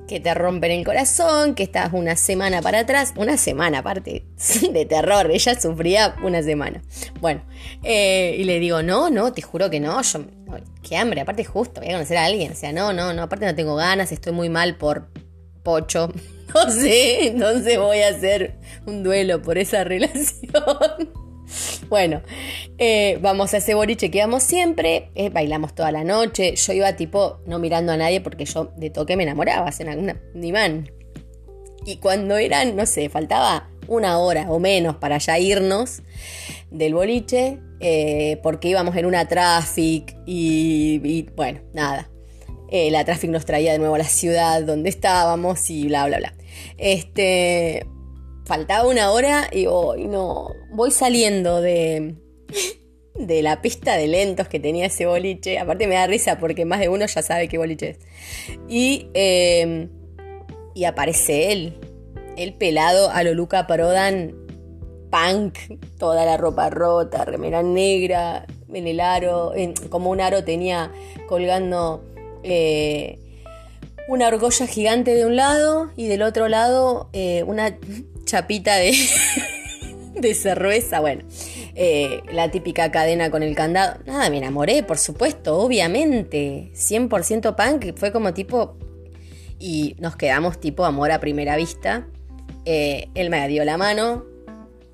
que, 0.08 0.20
te 0.20 0.34
rompen 0.34 0.72
el 0.72 0.86
corazón, 0.86 1.56
que 1.56 1.64
estás 1.64 1.92
una 1.94 2.16
semana 2.16 2.62
para 2.62 2.80
atrás. 2.80 3.14
Una 3.16 3.38
semana, 3.38 3.80
aparte, 3.80 4.26
de 4.72 4.86
terror. 4.86 5.30
Ella 5.32 5.60
sufría 5.60 6.16
una 6.24 6.44
semana. 6.44 6.82
Bueno, 7.20 7.42
eh, 7.84 8.36
y 8.38 8.44
le 8.44 8.60
digo, 8.60 8.84
no, 8.84 9.10
no, 9.10 9.34
te 9.34 9.42
juro 9.42 9.70
que 9.70 9.80
no. 9.80 10.02
Yo, 10.02 10.20
qué 10.88 10.98
hambre, 10.98 11.22
aparte, 11.22 11.44
justo, 11.44 11.82
voy 11.82 11.90
a 11.90 11.94
conocer 11.94 12.18
a 12.18 12.26
alguien. 12.26 12.52
O 12.52 12.56
sea, 12.56 12.72
no, 12.72 12.94
no, 12.94 13.14
no, 13.14 13.24
aparte 13.24 13.46
no 13.46 13.56
tengo 13.56 13.76
ganas, 13.76 14.12
estoy 14.12 14.34
muy 14.34 14.50
mal 14.50 14.78
por 14.78 15.10
Pocho. 15.64 16.12
No 16.54 16.72
sé, 16.72 17.28
entonces 17.28 17.78
voy 17.78 18.00
a 18.00 18.10
hacer 18.10 18.56
un 18.86 19.04
duelo 19.04 19.42
por 19.42 19.58
esa 19.58 19.84
relación. 19.84 21.25
Bueno, 21.96 22.24
eh, 22.78 23.18
vamos 23.22 23.54
a 23.54 23.58
ese 23.60 23.74
boliche 23.74 24.12
que 24.12 24.18
íbamos 24.18 24.44
siempre, 24.44 25.12
eh, 25.16 25.30
bailamos 25.30 25.74
toda 25.74 25.94
la 25.94 26.04
noche. 26.04 26.54
Yo 26.58 26.74
iba 26.74 26.92
tipo 26.98 27.40
no 27.46 27.58
mirando 27.58 27.94
a 27.94 27.96
nadie 27.96 28.20
porque 28.20 28.44
yo 28.44 28.74
de 28.76 28.90
toque 28.90 29.16
me 29.16 29.24
enamoraba, 29.24 29.72
en 29.80 29.88
alguna 29.88 30.22
man. 30.52 30.92
Y 31.86 31.96
cuando 32.00 32.36
eran, 32.36 32.76
no 32.76 32.86
sé, 32.86 33.08
faltaba 33.08 33.70
una 33.88 34.18
hora 34.18 34.52
o 34.52 34.60
menos 34.60 34.98
para 34.98 35.20
ya 35.20 35.40
irnos 35.40 36.02
del 36.70 36.96
boliche, 36.96 37.60
eh, 37.80 38.42
porque 38.44 38.68
íbamos 38.68 38.98
en 38.98 39.06
una 39.06 39.30
traffic 39.30 40.18
y, 40.26 41.30
bueno, 41.38 41.62
nada. 41.74 42.10
la 42.70 43.06
traffic 43.06 43.30
nos 43.30 43.46
traía 43.46 43.72
de 43.72 43.80
nuevo 43.80 43.96
a 43.96 44.00
la 44.00 44.04
ciudad 44.04 44.64
donde 44.64 44.90
estábamos 44.90 45.70
y 45.70 45.88
bla, 45.88 46.08
bla, 46.08 46.18
bla. 46.18 46.34
Este, 46.78 47.86
faltaba 48.46 48.88
una 48.88 49.12
hora 49.12 49.50
y 49.52 49.66
hoy 49.66 50.08
no, 50.08 50.54
voy 50.72 50.92
saliendo 50.92 51.62
de, 51.62 52.16
de 53.16 53.42
la 53.42 53.62
pista 53.62 53.98
de 53.98 54.08
lentos 54.08 54.48
que 54.48 54.60
tenía 54.60 54.86
ese 54.86 55.06
boliche. 55.06 55.60
Aparte 55.60 55.88
me 55.88 55.96
da 55.96 56.08
risa 56.08 56.38
porque 56.40 56.66
más 56.66 56.80
de 56.80 56.90
uno 56.90 57.06
ya 57.06 57.22
sabe 57.22 57.48
qué 57.48 57.58
boliche 57.58 57.92
es. 57.92 57.98
Y, 58.70 59.10
em, 59.14 59.90
y 60.74 60.86
aparece 60.86 61.52
él, 61.52 61.80
el 62.38 62.54
pelado 62.54 63.10
a 63.10 63.24
lo 63.24 63.34
Luca 63.34 63.66
Prodan, 63.68 64.36
punk, 65.10 65.58
toda 65.98 66.26
la 66.26 66.38
ropa 66.38 66.70
rota, 66.70 67.26
remera 67.26 67.64
negra, 67.64 68.46
en 68.74 68.88
el 68.88 69.00
aro, 69.00 69.54
como 69.90 70.12
un 70.12 70.22
aro 70.22 70.44
tenía 70.44 70.92
colgando... 71.28 72.04
Eh, 72.44 73.20
una 74.08 74.28
argolla 74.28 74.68
gigante 74.68 75.16
de 75.16 75.26
un 75.26 75.36
lado 75.36 75.92
y 75.96 76.08
del 76.08 76.22
otro 76.22 76.48
lado 76.48 77.10
eh, 77.14 77.44
una 77.44 77.78
chapita 78.26 78.76
de, 78.76 78.94
de 80.16 80.34
cerveza, 80.34 81.00
bueno, 81.00 81.24
eh, 81.76 82.22
la 82.32 82.50
típica 82.52 82.90
cadena 82.90 83.30
con 83.30 83.44
el 83.44 83.56
candado. 83.56 84.00
Nada, 84.06 84.30
me 84.30 84.38
enamoré, 84.38 84.84
por 84.84 84.98
supuesto, 84.98 85.58
obviamente, 85.58 86.72
100% 86.74 87.56
punk, 87.56 87.98
fue 87.98 88.12
como 88.12 88.34
tipo... 88.34 88.78
Y 89.58 89.96
nos 90.00 90.18
quedamos 90.18 90.60
tipo 90.60 90.84
amor 90.84 91.12
a 91.12 91.20
primera 91.20 91.56
vista. 91.56 92.08
Eh, 92.66 93.08
él 93.16 93.30
me 93.30 93.48
dio 93.48 93.64
la 93.64 93.78
mano 93.78 94.26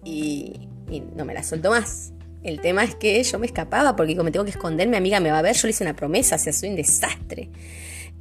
y, 0.04 0.68
no 1.16 1.26
me 1.26 1.34
la 1.34 1.42
soltó 1.42 1.72
más. 1.72 2.14
El 2.44 2.62
tema 2.62 2.84
es 2.84 2.96
que 2.96 3.22
yo 3.24 3.40
me 3.40 3.48
escapaba 3.48 3.96
porque 3.96 4.16
como 4.16 4.32
tengo 4.32 4.46
que 4.46 4.52
esconder, 4.52 4.88
mi 4.88 4.98
amiga 4.98 5.20
me 5.20 5.32
va 5.32 5.40
a 5.40 5.42
ver, 5.42 5.56
yo 5.56 5.68
le 5.68 5.72
hice 5.72 5.84
una 5.84 5.96
promesa, 5.96 6.38
sea, 6.38 6.54
soy 6.54 6.70
un 6.70 6.76
desastre. 6.76 7.50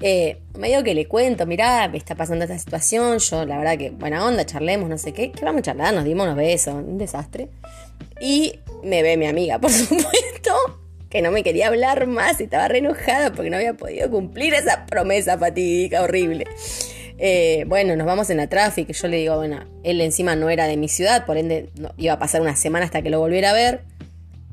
Eh, 0.03 0.39
medio 0.59 0.83
que 0.83 0.95
le 0.95 1.07
cuento, 1.07 1.47
mirá, 1.47 1.87
me 1.89 1.99
está 1.99 2.15
pasando 2.15 2.45
esta 2.45 2.59
situación, 2.59 3.19
yo 3.19 3.45
la 3.45 3.59
verdad 3.59 3.77
que 3.77 3.91
buena 3.91 4.25
onda, 4.25 4.47
charlemos, 4.47 4.89
no 4.89 4.97
sé 4.97 5.13
qué, 5.13 5.31
que 5.31 5.45
vamos 5.45 5.61
a 5.61 5.63
charlar, 5.63 5.93
nos 5.93 6.05
dimos 6.05 6.25
unos 6.25 6.37
besos, 6.37 6.75
un 6.75 6.97
desastre. 6.97 7.49
Y 8.21 8.61
me 8.83 9.03
ve 9.03 9.17
mi 9.17 9.27
amiga, 9.27 9.59
por 9.59 9.71
supuesto, 9.71 10.81
que 11.11 11.21
no 11.21 11.31
me 11.31 11.43
quería 11.43 11.69
hablar 11.69 12.07
más 12.07 12.41
estaba 12.41 12.69
re 12.69 12.79
enojada 12.79 13.33
porque 13.33 13.51
no 13.51 13.57
había 13.57 13.75
podido 13.75 14.11
cumplir 14.11 14.55
esa 14.55 14.87
promesa 14.87 15.37
fatídica, 15.37 16.03
horrible. 16.03 16.47
Eh, 17.19 17.65
bueno, 17.67 17.95
nos 17.97 18.07
vamos 18.07 18.31
en 18.31 18.39
la 18.39 18.49
tráfico, 18.49 18.93
yo 18.93 19.09
le 19.09 19.19
digo, 19.19 19.37
bueno, 19.37 19.67
él 19.83 20.01
encima 20.01 20.35
no 20.37 20.49
era 20.49 20.67
de 20.67 20.79
mi 20.79 20.89
ciudad, 20.89 21.27
por 21.27 21.37
ende 21.37 21.69
iba 21.99 22.15
a 22.15 22.19
pasar 22.19 22.41
una 22.41 22.57
semana 22.57 22.87
hasta 22.87 23.03
que 23.03 23.11
lo 23.11 23.21
volviera 23.21 23.51
a 23.51 23.53
ver. 23.53 23.83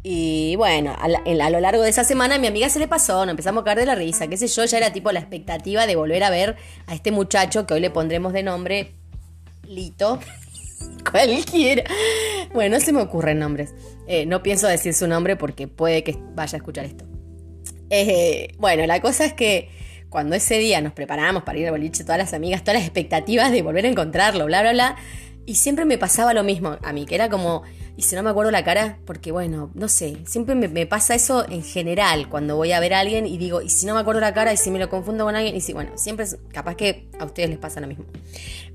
Y 0.03 0.55
bueno, 0.55 0.95
a, 0.97 1.49
lo 1.49 1.59
largo 1.59 1.81
de 1.81 1.89
esa 1.89 2.03
semana 2.03 2.37
mi 2.37 2.47
amiga 2.47 2.69
se 2.69 2.79
le 2.79 2.87
pasó, 2.87 3.25
nos 3.25 3.31
empezamos 3.31 3.61
a 3.61 3.65
caer 3.65 3.79
de 3.79 3.85
la 3.87 3.95
risa, 3.95 4.27
qué 4.27 4.37
sé 4.37 4.47
yo, 4.47 4.63
ya 4.63 4.77
era 4.77 4.93
tipo 4.93 5.11
la 5.11 5.19
expectativa 5.19 5.85
de 5.85 5.95
volver 5.95 6.23
a 6.23 6.29
ver 6.29 6.55
a 6.85 6.95
este 6.95 7.11
muchacho 7.11 7.65
que 7.65 7.73
hoy 7.73 7.81
le 7.81 7.89
pondremos 7.89 8.31
de 8.31 8.43
nombre 8.43 8.93
Lito. 9.67 10.19
Cualquiera. 11.11 11.83
Bueno, 12.53 12.77
no 12.77 12.83
se 12.83 12.93
me 12.93 13.01
ocurren 13.01 13.39
nombres. 13.39 13.73
Eh, 14.07 14.25
no 14.25 14.43
pienso 14.43 14.67
decir 14.67 14.93
su 14.93 15.07
nombre 15.07 15.35
porque 15.35 15.67
puede 15.67 16.03
que 16.03 16.17
vaya 16.35 16.55
a 16.55 16.57
escuchar 16.57 16.85
esto. 16.85 17.05
Eh, 17.89 18.53
bueno, 18.57 18.85
la 18.85 19.01
cosa 19.01 19.25
es 19.25 19.33
que 19.33 19.69
cuando 20.09 20.35
ese 20.35 20.57
día 20.57 20.81
nos 20.81 20.93
preparábamos 20.93 21.43
para 21.43 21.57
ir 21.57 21.65
al 21.65 21.71
boliche, 21.71 22.03
todas 22.03 22.17
las 22.17 22.33
amigas, 22.33 22.61
todas 22.61 22.75
las 22.75 22.83
expectativas 22.83 23.51
de 23.51 23.61
volver 23.61 23.85
a 23.85 23.89
encontrarlo, 23.89 24.45
bla, 24.45 24.61
bla, 24.61 24.71
bla, 24.71 24.95
y 25.45 25.55
siempre 25.55 25.85
me 25.85 25.97
pasaba 25.97 26.33
lo 26.33 26.43
mismo 26.43 26.77
a 26.81 26.93
mí, 26.93 27.05
que 27.05 27.15
era 27.15 27.29
como, 27.29 27.63
y 27.97 28.03
si 28.03 28.15
no 28.15 28.21
me 28.21 28.29
acuerdo 28.29 28.51
la 28.51 28.63
cara, 28.63 28.99
porque 29.05 29.31
bueno, 29.31 29.71
no 29.73 29.87
sé, 29.87 30.19
siempre 30.27 30.53
me, 30.53 30.85
pasa 30.85 31.15
eso 31.15 31.49
en 31.49 31.63
general 31.63 32.29
cuando 32.29 32.55
voy 32.55 32.71
a 32.71 32.79
ver 32.79 32.93
a 32.93 32.99
alguien 32.99 33.25
y 33.25 33.39
digo, 33.39 33.63
y 33.63 33.69
si 33.69 33.87
no 33.87 33.95
me 33.95 33.99
acuerdo 33.99 34.21
la 34.21 34.35
cara, 34.35 34.53
y 34.53 34.57
si 34.57 34.69
me 34.69 34.77
lo 34.77 34.87
confundo 34.87 35.25
con 35.25 35.35
alguien, 35.35 35.55
y 35.55 35.61
si, 35.61 35.73
bueno, 35.73 35.97
siempre 35.97 36.25
es 36.25 36.37
capaz 36.53 36.75
que 36.75 37.09
a 37.19 37.25
ustedes 37.25 37.49
les 37.49 37.57
pasa 37.57 37.81
lo 37.81 37.87
mismo. 37.87 38.05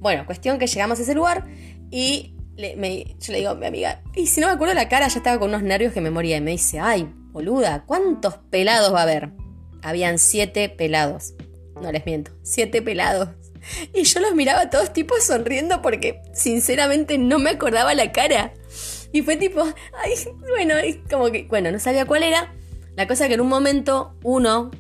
Bueno, 0.01 0.27
cuestión 0.27 0.59
que 0.59 0.67
llegamos 0.67 0.99
a 0.99 1.03
ese 1.03 1.15
lugar 1.15 1.47
y 1.89 2.35
me, 2.57 3.15
yo 3.21 3.33
le 3.33 3.39
digo 3.39 3.51
a 3.51 3.55
mi 3.55 3.67
amiga, 3.67 4.03
y 4.17 4.27
si 4.27 4.41
no 4.41 4.49
me 4.49 4.55
acuerdo 4.55 4.75
la 4.75 4.89
cara, 4.89 5.07
ya 5.07 5.19
estaba 5.19 5.39
con 5.39 5.51
unos 5.51 5.63
nervios 5.63 5.93
que 5.93 6.01
me 6.01 6.11
moría, 6.11 6.39
y 6.39 6.41
me 6.41 6.51
dice, 6.51 6.81
ay, 6.81 7.09
boluda, 7.31 7.85
¿cuántos 7.87 8.39
pelados 8.51 8.93
va 8.93 9.01
a 9.01 9.03
haber? 9.05 9.31
Habían 9.83 10.19
siete 10.19 10.69
pelados. 10.69 11.35
No 11.81 11.93
les 11.93 12.05
miento, 12.05 12.33
siete 12.43 12.83
pelados. 12.83 13.29
Y 13.95 14.03
yo 14.03 14.21
los 14.21 14.35
miraba 14.35 14.71
todos 14.71 14.93
tipos 14.93 15.23
sonriendo 15.23 15.83
porque 15.83 16.21
sinceramente 16.33 17.19
no 17.19 17.39
me 17.39 17.51
acordaba 17.51 17.95
la 17.95 18.11
cara. 18.11 18.53
Y 19.13 19.23
fue 19.23 19.37
tipo, 19.37 19.63
ay, 19.63 20.15
bueno, 20.49 20.75
como 21.11 21.31
que, 21.31 21.45
bueno, 21.45 21.71
no 21.71 21.79
sabía 21.79 22.07
cuál 22.07 22.23
era. 22.23 22.55
La 22.97 23.07
cosa 23.07 23.29
que 23.29 23.35
en 23.35 23.41
un 23.41 23.49
momento 23.49 24.15
uno, 24.23 24.71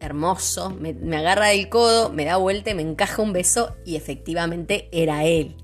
hermoso, 0.00 0.70
me, 0.70 0.94
agarra 1.16 1.48
del 1.48 1.68
codo, 1.68 2.10
me 2.10 2.24
da 2.24 2.36
vuelta 2.36 2.74
me 2.74 2.82
encaja 2.82 3.22
un 3.22 3.32
beso 3.32 3.76
y 3.84 3.96
efectivamente 3.96 4.88
era 4.92 5.24
él. 5.24 5.56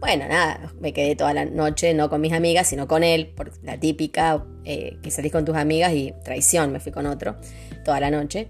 Bueno, 0.00 0.26
nada, 0.28 0.72
me 0.80 0.92
quedé 0.92 1.16
toda 1.16 1.32
la 1.32 1.46
noche, 1.46 1.94
no 1.94 2.10
con 2.10 2.20
mis 2.20 2.32
amigas, 2.32 2.68
sino 2.68 2.86
con 2.86 3.02
él, 3.04 3.28
por 3.28 3.52
la 3.62 3.78
típica 3.78 4.44
eh, 4.64 4.98
que 5.02 5.10
salís 5.10 5.32
con 5.32 5.46
tus 5.46 5.56
amigas 5.56 5.92
y 5.94 6.12
traición, 6.24 6.72
me 6.72 6.80
fui 6.80 6.92
con 6.92 7.06
otro 7.06 7.36
toda 7.84 8.00
la 8.00 8.10
noche. 8.10 8.48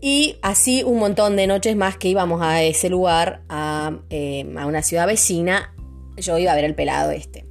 Y 0.00 0.36
así 0.42 0.84
un 0.84 0.98
montón 1.00 1.34
de 1.34 1.48
noches 1.48 1.74
más 1.74 1.96
que 1.96 2.08
íbamos 2.08 2.42
a 2.42 2.62
ese 2.62 2.88
lugar, 2.88 3.42
a, 3.48 3.98
eh, 4.10 4.48
a 4.56 4.66
una 4.66 4.82
ciudad 4.82 5.08
vecina, 5.08 5.74
yo 6.16 6.38
iba 6.38 6.52
a 6.52 6.54
ver 6.54 6.64
el 6.64 6.76
pelado 6.76 7.10
este 7.10 7.47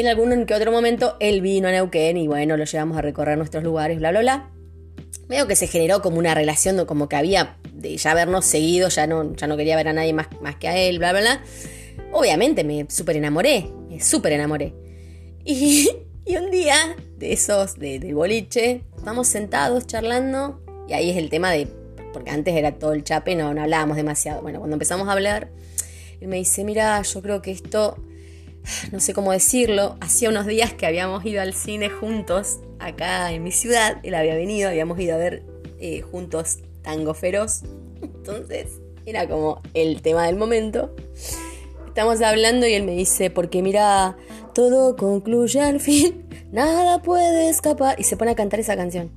en 0.00 0.08
algún 0.08 0.44
que 0.44 0.54
otro 0.54 0.72
momento 0.72 1.16
él 1.20 1.40
vino 1.40 1.68
a 1.68 1.70
Neuquén 1.70 2.16
y 2.16 2.26
bueno, 2.26 2.56
lo 2.56 2.64
llevamos 2.64 2.98
a 2.98 3.02
recorrer 3.02 3.38
nuestros 3.38 3.62
lugares, 3.62 3.98
bla, 3.98 4.10
bla, 4.10 4.20
bla. 4.20 4.50
Veo 5.28 5.46
que 5.46 5.54
se 5.54 5.68
generó 5.68 6.02
como 6.02 6.18
una 6.18 6.34
relación, 6.34 6.84
como 6.84 7.08
que 7.08 7.16
había 7.16 7.58
de 7.72 7.96
ya 7.96 8.10
habernos 8.10 8.44
seguido, 8.44 8.88
ya 8.88 9.06
no, 9.06 9.34
ya 9.36 9.46
no 9.46 9.56
quería 9.56 9.76
ver 9.76 9.88
a 9.88 9.92
nadie 9.92 10.12
más, 10.12 10.26
más 10.40 10.56
que 10.56 10.68
a 10.68 10.76
él, 10.76 10.98
bla, 10.98 11.12
bla, 11.12 11.20
bla. 11.20 11.42
Obviamente 12.12 12.64
me 12.64 12.86
súper 12.88 13.16
enamoré, 13.16 13.70
me 13.88 14.00
súper 14.00 14.32
enamoré. 14.32 14.74
Y, 15.44 15.88
y, 16.26 16.36
un 16.36 16.50
día 16.50 16.96
de 17.16 17.32
esos, 17.32 17.78
de, 17.78 18.00
del 18.00 18.16
boliche, 18.16 18.82
estamos 18.96 19.28
sentados 19.28 19.86
charlando 19.86 20.60
y 20.88 20.94
ahí 20.94 21.10
es 21.10 21.16
el 21.16 21.30
tema 21.30 21.52
de, 21.52 21.68
porque 22.12 22.30
antes 22.30 22.54
era 22.56 22.72
todo 22.72 22.94
el 22.94 23.04
chape, 23.04 23.36
no, 23.36 23.54
no 23.54 23.62
hablábamos 23.62 23.96
demasiado. 23.96 24.42
Bueno, 24.42 24.58
cuando 24.58 24.74
empezamos 24.74 25.08
a 25.08 25.12
hablar, 25.12 25.50
él 26.20 26.26
me 26.26 26.36
dice, 26.36 26.64
mira, 26.64 27.00
yo 27.02 27.22
creo 27.22 27.42
que 27.42 27.52
esto 27.52 27.96
no 28.92 29.00
sé 29.00 29.14
cómo 29.14 29.32
decirlo, 29.32 29.96
hacía 30.00 30.28
unos 30.28 30.46
días 30.46 30.72
que 30.72 30.86
habíamos 30.86 31.24
ido 31.24 31.40
al 31.42 31.54
cine 31.54 31.90
juntos 31.90 32.60
acá 32.78 33.32
en 33.32 33.42
mi 33.42 33.52
ciudad, 33.52 33.98
él 34.02 34.14
había 34.14 34.34
venido, 34.34 34.68
habíamos 34.68 34.98
ido 34.98 35.14
a 35.14 35.18
ver 35.18 35.42
eh, 35.78 36.02
juntos 36.02 36.58
Tango 36.82 37.14
Feroz, 37.14 37.62
entonces 38.02 38.80
era 39.06 39.28
como 39.28 39.60
el 39.74 40.02
tema 40.02 40.26
del 40.26 40.36
momento. 40.36 40.94
Estamos 41.86 42.20
hablando 42.22 42.66
y 42.66 42.74
él 42.74 42.84
me 42.84 42.92
dice, 42.92 43.30
porque 43.30 43.62
mira, 43.62 44.16
todo 44.54 44.96
concluye 44.96 45.60
al 45.60 45.80
fin, 45.80 46.26
nada 46.52 47.02
puede 47.02 47.48
escapar, 47.48 47.98
y 48.00 48.04
se 48.04 48.16
pone 48.16 48.32
a 48.32 48.34
cantar 48.34 48.60
esa 48.60 48.76
canción. 48.76 49.10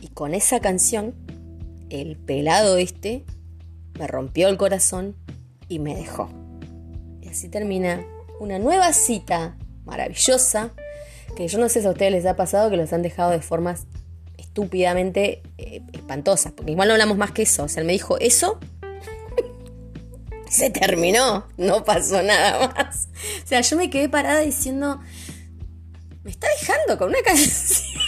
Y 0.00 0.08
con 0.08 0.34
esa 0.34 0.60
canción, 0.60 1.14
el 1.90 2.16
pelado 2.16 2.76
este 2.76 3.24
me 3.98 4.06
rompió 4.06 4.48
el 4.48 4.56
corazón 4.56 5.16
y 5.68 5.78
me 5.78 5.96
dejó. 5.96 6.28
Y 7.20 7.28
así 7.28 7.48
termina 7.48 8.06
una 8.40 8.58
nueva 8.58 8.92
cita 8.92 9.56
maravillosa, 9.84 10.72
que 11.36 11.48
yo 11.48 11.58
no 11.58 11.68
sé 11.68 11.80
si 11.80 11.86
a 11.86 11.90
ustedes 11.90 12.12
les 12.12 12.26
ha 12.26 12.36
pasado 12.36 12.70
que 12.70 12.76
los 12.76 12.92
han 12.92 13.02
dejado 13.02 13.30
de 13.30 13.40
formas 13.40 13.86
estúpidamente 14.36 15.42
eh, 15.58 15.82
espantosas, 15.92 16.52
porque 16.52 16.72
igual 16.72 16.88
no 16.88 16.94
hablamos 16.94 17.16
más 17.16 17.32
que 17.32 17.42
eso, 17.42 17.64
o 17.64 17.68
sea, 17.68 17.80
él 17.80 17.86
me 17.86 17.92
dijo 17.92 18.18
eso, 18.18 18.58
se 20.48 20.70
terminó, 20.70 21.46
no 21.56 21.84
pasó 21.84 22.22
nada 22.22 22.68
más. 22.68 23.08
O 23.44 23.46
sea, 23.46 23.60
yo 23.60 23.76
me 23.76 23.90
quedé 23.90 24.08
parada 24.08 24.40
diciendo, 24.40 25.00
me 26.24 26.30
está 26.30 26.48
dejando 26.60 26.98
con 26.98 27.08
una 27.08 27.22
canción. 27.24 27.98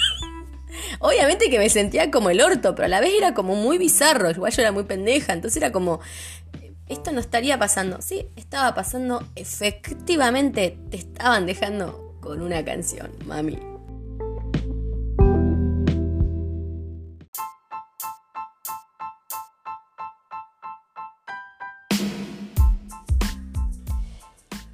Obviamente 0.98 1.48
que 1.48 1.58
me 1.58 1.70
sentía 1.70 2.10
como 2.10 2.28
el 2.28 2.40
orto, 2.42 2.74
pero 2.74 2.86
a 2.86 2.88
la 2.88 3.00
vez 3.00 3.12
era 3.16 3.32
como 3.32 3.54
muy 3.54 3.78
bizarro. 3.78 4.30
Igual 4.30 4.52
yo 4.52 4.60
era 4.60 4.72
muy 4.72 4.84
pendeja, 4.84 5.32
entonces 5.32 5.56
era 5.56 5.72
como, 5.72 6.00
esto 6.90 7.12
no 7.12 7.20
estaría 7.20 7.58
pasando. 7.58 8.02
Sí, 8.02 8.28
estaba 8.36 8.74
pasando. 8.74 9.22
Efectivamente, 9.36 10.76
te 10.90 10.96
estaban 10.96 11.46
dejando 11.46 12.16
con 12.20 12.42
una 12.42 12.64
canción, 12.64 13.10
mami. 13.24 13.58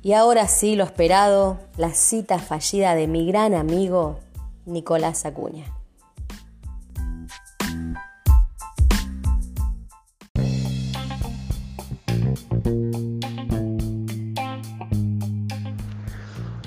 Y 0.03 0.13
ahora 0.13 0.47
sí, 0.47 0.77
lo 0.77 0.85
esperado, 0.85 1.59
la 1.77 1.93
cita 1.93 2.39
fallida 2.39 2.95
de 2.95 3.09
mi 3.09 3.27
gran 3.27 3.55
amigo 3.55 4.21
Nicolás 4.65 5.27
Acuña. 5.27 5.76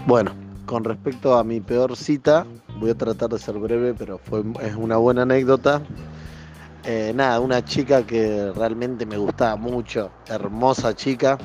Bueno, 0.09 0.31
con 0.65 0.83
respecto 0.83 1.37
a 1.37 1.43
mi 1.43 1.61
peor 1.61 1.95
cita, 1.95 2.43
voy 2.79 2.89
a 2.89 2.95
tratar 2.95 3.29
de 3.29 3.37
ser 3.37 3.59
breve, 3.59 3.93
pero 3.93 4.17
fue, 4.17 4.43
es 4.59 4.73
una 4.73 4.97
buena 4.97 5.21
anécdota. 5.21 5.83
Eh, 6.83 7.13
nada, 7.13 7.39
una 7.39 7.63
chica 7.63 8.01
que 8.01 8.51
realmente 8.55 9.05
me 9.05 9.17
gustaba 9.17 9.55
mucho, 9.55 10.09
hermosa 10.25 10.95
chica, 10.95 11.37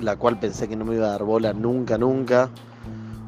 la 0.00 0.14
cual 0.14 0.38
pensé 0.38 0.68
que 0.68 0.76
no 0.76 0.84
me 0.84 0.94
iba 0.94 1.08
a 1.08 1.10
dar 1.10 1.24
bola 1.24 1.52
nunca, 1.52 1.98
nunca. 1.98 2.50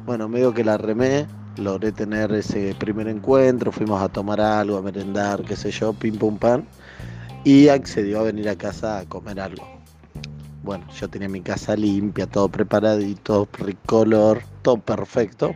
Bueno, 0.05 0.29
medio 0.29 0.53
que 0.53 0.63
la 0.63 0.77
remé, 0.77 1.27
logré 1.57 1.91
tener 1.91 2.31
ese 2.31 2.73
primer 2.79 3.09
encuentro, 3.09 3.73
fuimos 3.73 4.01
a 4.01 4.07
tomar 4.07 4.39
algo, 4.39 4.77
a 4.77 4.81
merendar, 4.81 5.43
qué 5.43 5.57
sé 5.57 5.69
yo, 5.69 5.91
pim 5.91 6.17
pum 6.17 6.37
pan, 6.37 6.65
y 7.43 7.67
accedió 7.67 8.21
a 8.21 8.23
venir 8.23 8.47
a 8.47 8.55
casa 8.55 8.99
a 8.99 9.05
comer 9.05 9.37
algo. 9.41 9.74
Bueno, 10.65 10.87
yo 10.99 11.07
tenía 11.07 11.29
mi 11.29 11.41
casa 11.41 11.75
limpia, 11.75 12.25
todo 12.25 12.49
preparadito, 12.49 13.47
ricolor, 13.53 14.41
todo 14.63 14.77
perfecto, 14.77 15.55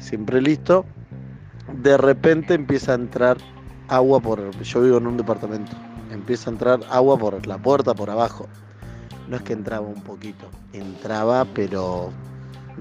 siempre 0.00 0.42
listo. 0.42 0.84
De 1.82 1.96
repente 1.96 2.54
empieza 2.54 2.92
a 2.92 2.94
entrar 2.96 3.38
agua 3.86 4.18
por, 4.18 4.50
yo 4.60 4.82
vivo 4.82 4.98
en 4.98 5.06
un 5.06 5.16
departamento, 5.16 5.70
empieza 6.10 6.50
a 6.50 6.52
entrar 6.52 6.80
agua 6.90 7.16
por 7.16 7.46
la 7.46 7.58
puerta 7.58 7.94
por 7.94 8.10
abajo 8.10 8.48
no 9.28 9.36
es 9.36 9.42
que 9.42 9.52
entraba 9.52 9.86
un 9.86 10.02
poquito, 10.02 10.48
entraba 10.72 11.44
pero 11.54 12.10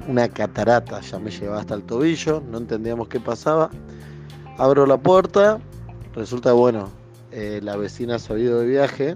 una 0.08 0.28
catarata, 0.30 1.02
ya 1.02 1.20
me 1.20 1.30
llevaba 1.30 1.60
hasta 1.60 1.76
el 1.76 1.84
tobillo, 1.84 2.42
no 2.50 2.58
entendíamos 2.58 3.10
qué 3.10 3.20
pasaba. 3.20 3.70
Abro 4.58 4.88
la 4.88 4.98
puerta, 4.98 5.60
resulta 6.16 6.54
bueno, 6.54 6.90
eh, 7.32 7.60
la 7.62 7.76
vecina 7.76 8.16
ha 8.16 8.38
ido 8.40 8.60
de 8.60 8.66
viaje, 8.66 9.16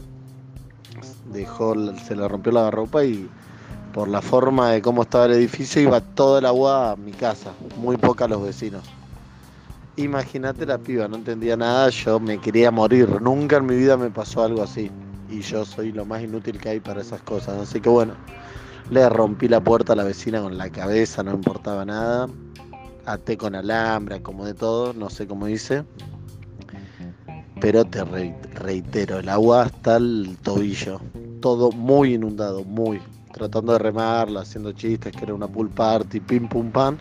dejó, 1.32 1.76
se 1.96 2.16
le 2.16 2.28
rompió 2.28 2.52
la 2.52 2.72
ropa 2.72 3.04
y 3.04 3.30
por 3.94 4.08
la 4.08 4.22
forma 4.22 4.72
de 4.72 4.82
cómo 4.82 5.04
estaba 5.04 5.26
el 5.26 5.34
edificio 5.34 5.82
iba 5.82 6.00
todo 6.02 6.38
el 6.38 6.46
agua 6.46 6.92
a 6.92 6.96
mi 6.96 7.12
casa, 7.12 7.52
muy 7.78 7.98
poca 7.98 8.26
a 8.26 8.28
los 8.28 8.44
vecinos. 8.44 8.84
Imagínate 9.98 10.66
la 10.66 10.78
piba, 10.78 11.08
no 11.08 11.18
entendía 11.18 11.58
nada, 11.58 11.90
yo 11.90 12.20
me 12.20 12.40
quería 12.40 12.72
morir, 12.72 13.22
nunca 13.22 13.58
en 13.58 13.66
mi 13.66 13.76
vida 13.76 13.98
me 13.98 14.10
pasó 14.10 14.44
algo 14.44 14.64
así 14.64 14.90
y 15.30 15.42
yo 15.42 15.66
soy 15.66 15.92
lo 15.92 16.06
más 16.06 16.22
inútil 16.22 16.60
que 16.60 16.70
hay 16.70 16.80
para 16.80 17.02
esas 17.02 17.22
cosas. 17.22 17.58
Así 17.60 17.80
que 17.80 17.90
bueno, 17.90 18.14
le 18.90 19.08
rompí 19.10 19.48
la 19.48 19.62
puerta 19.62 19.94
a 19.94 19.96
la 19.96 20.04
vecina 20.04 20.42
con 20.42 20.58
la 20.58 20.70
cabeza, 20.70 21.24
no 21.24 21.34
importaba 21.34 21.86
nada. 21.86 22.28
Até 23.06 23.36
con 23.36 23.56
alambre, 23.56 24.22
como 24.22 24.46
de 24.46 24.54
todo, 24.54 24.94
no 24.94 25.10
sé 25.10 25.26
cómo 25.28 25.48
hice. 25.48 25.84
Pero 27.62 27.86
te 27.86 28.04
reitero, 28.56 29.19
el 29.19 29.30
agua 29.30 29.63
hasta 29.63 29.97
el 29.97 30.38
tobillo. 30.41 31.00
Todo 31.41 31.71
muy 31.71 32.15
inundado, 32.15 32.63
muy. 32.63 33.02
Tratando 33.32 33.74
de 33.74 33.80
remarla, 33.80 34.41
haciendo 34.41 34.74
chistes, 34.74 35.15
que 35.15 35.24
era 35.24 35.34
una 35.34 35.47
pool 35.47 35.69
party, 35.69 36.19
pim 36.19 36.50
pum 36.50 36.69
pam 36.71 36.97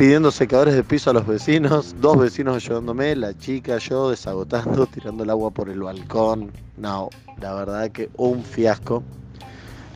pidiendo 0.00 0.30
secadores 0.30 0.74
de 0.74 0.82
piso 0.82 1.10
a 1.10 1.12
los 1.12 1.26
vecinos, 1.26 1.94
dos 2.00 2.18
vecinos 2.18 2.56
ayudándome, 2.56 3.14
la 3.14 3.36
chica, 3.36 3.76
yo 3.76 4.08
desagotando, 4.08 4.86
tirando 4.94 5.24
el 5.24 5.28
agua 5.28 5.50
por 5.50 5.68
el 5.68 5.82
balcón. 5.82 6.50
No, 6.78 7.10
la 7.38 7.52
verdad 7.52 7.90
que 7.90 8.08
un 8.16 8.42
fiasco. 8.42 9.04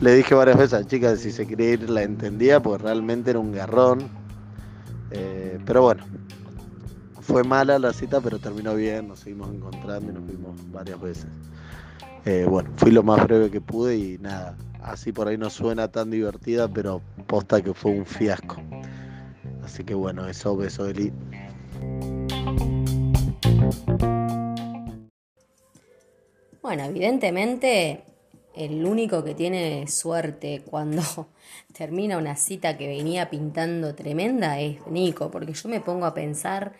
Le 0.00 0.14
dije 0.14 0.34
varias 0.34 0.58
veces 0.58 0.74
a 0.74 0.80
la 0.80 0.86
chica 0.86 1.16
si 1.16 1.32
se 1.32 1.46
quería 1.46 1.70
ir, 1.70 1.88
la 1.88 2.02
entendía, 2.02 2.60
porque 2.60 2.84
realmente 2.84 3.30
era 3.30 3.38
un 3.38 3.52
garrón. 3.52 4.10
Eh, 5.10 5.58
pero 5.64 5.80
bueno, 5.80 6.04
fue 7.24 7.42
mala 7.42 7.78
la 7.78 7.92
cita, 7.92 8.20
pero 8.20 8.38
terminó 8.38 8.74
bien, 8.74 9.08
nos 9.08 9.20
seguimos 9.20 9.52
encontrando 9.52 10.10
y 10.10 10.14
nos 10.14 10.26
vimos 10.26 10.54
varias 10.70 11.00
veces. 11.00 11.26
Eh, 12.26 12.46
bueno, 12.48 12.70
fui 12.76 12.90
lo 12.90 13.02
más 13.02 13.24
breve 13.24 13.50
que 13.50 13.60
pude 13.60 13.96
y 13.96 14.18
nada, 14.18 14.56
así 14.82 15.10
por 15.10 15.28
ahí 15.28 15.38
no 15.38 15.48
suena 15.48 15.88
tan 15.88 16.10
divertida, 16.10 16.68
pero 16.68 17.00
posta 17.26 17.62
que 17.62 17.72
fue 17.72 17.92
un 17.92 18.04
fiasco. 18.04 18.56
Así 19.64 19.84
que 19.84 19.94
bueno, 19.94 20.28
eso, 20.28 20.54
beso 20.56 20.86
Eli. 20.86 21.12
Bueno, 26.60 26.84
evidentemente 26.84 28.04
el 28.54 28.84
único 28.84 29.24
que 29.24 29.34
tiene 29.34 29.86
suerte 29.88 30.62
cuando 30.68 31.02
termina 31.72 32.18
una 32.18 32.36
cita 32.36 32.76
que 32.76 32.86
venía 32.86 33.30
pintando 33.30 33.94
tremenda 33.94 34.60
es 34.60 34.86
Nico, 34.88 35.30
porque 35.30 35.54
yo 35.54 35.68
me 35.70 35.80
pongo 35.80 36.04
a 36.04 36.12
pensar 36.12 36.74